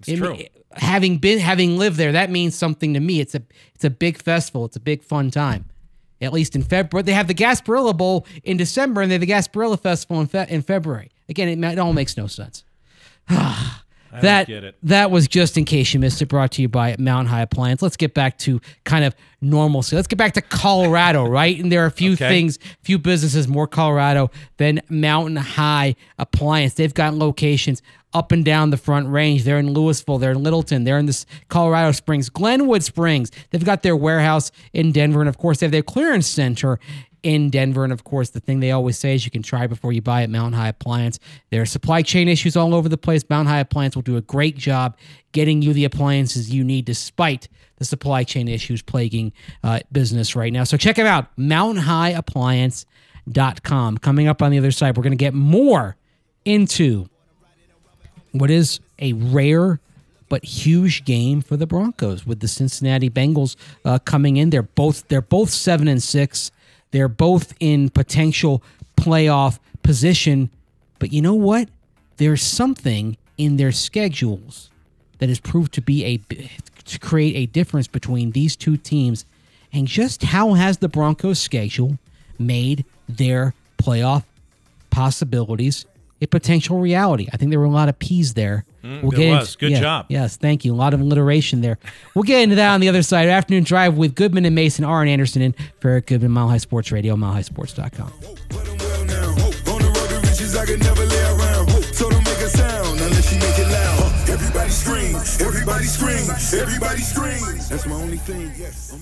[0.00, 0.32] It's It true.
[0.34, 3.20] me- having been having lived there, that means something to me.
[3.20, 3.42] It's a
[3.74, 4.64] it's a big festival.
[4.64, 5.66] It's a big fun time.
[6.20, 9.26] At least in February, they have the Gasparilla Bowl in December, and they have the
[9.28, 11.10] Gasparilla Festival in, fe- in February.
[11.28, 12.64] Again, it, it all makes no sense.
[13.30, 13.84] Ah.
[14.22, 14.76] That get it.
[14.84, 16.26] that was just in case you missed it.
[16.26, 17.82] Brought to you by Mountain High Appliance.
[17.82, 19.94] Let's get back to kind of normalcy.
[19.96, 21.58] Let's get back to Colorado, right?
[21.58, 22.28] And there are a few Okay.
[22.28, 26.74] things, few businesses more Colorado than Mountain High Appliance.
[26.74, 27.82] They've got locations
[28.14, 29.44] up and down the Front Range.
[29.44, 30.16] They're in Louisville.
[30.18, 30.84] They're in Littleton.
[30.84, 33.30] They're in this Colorado Springs, Glenwood Springs.
[33.50, 36.80] They've got their warehouse in Denver, and of course, they have their clearance center
[37.28, 37.84] in Denver.
[37.84, 40.22] And of course, the thing they always say is you can try before you buy
[40.22, 41.18] at Mountain High Appliance.
[41.50, 43.22] There are supply chain issues all over the place.
[43.28, 44.96] Mountain High Appliance will do a great job
[45.32, 50.54] getting you the appliances you need despite the supply chain issues plaguing uh, business right
[50.54, 50.64] now.
[50.64, 53.98] So check them out, mountainhighappliance.com.
[53.98, 55.96] Coming up on the other side, we're going to get more
[56.46, 57.10] into
[58.32, 59.80] what is a rare
[60.30, 63.54] but huge game for the Broncos with the Cincinnati Bengals
[63.84, 64.48] uh, coming in.
[64.48, 66.50] They're both they're both seven and six.
[66.90, 68.62] They're both in potential
[68.96, 70.50] playoff position.
[70.98, 71.68] But you know what?
[72.16, 74.70] There's something in their schedules
[75.18, 76.18] that has proved to be a
[76.84, 79.24] to create a difference between these two teams.
[79.72, 81.98] And just how has the Broncos schedule
[82.38, 84.24] made their playoff
[84.90, 85.84] possibilities
[86.22, 87.28] a potential reality?
[87.32, 88.64] I think there were a lot of P's there.
[88.82, 89.56] Mm, there was.
[89.56, 90.06] Good yeah, job.
[90.08, 90.72] Yes, thank you.
[90.72, 91.78] A lot of alliteration there.
[92.14, 93.28] We'll get into that on the other side.
[93.28, 97.16] Afternoon Drive with Goodman and Mason, Arran Andersen, and Farrah Goodman, Mile High Sports Radio,
[97.16, 98.12] milehighsports.com.
[98.50, 99.30] well now.
[99.72, 101.70] On the road to riches, I can never lay around.
[101.94, 104.28] So don't make a sound unless you make it loud.
[104.28, 105.16] Everybody scream,
[105.46, 107.58] everybody scream, everybody scream.
[107.68, 108.94] That's my only thing, yes.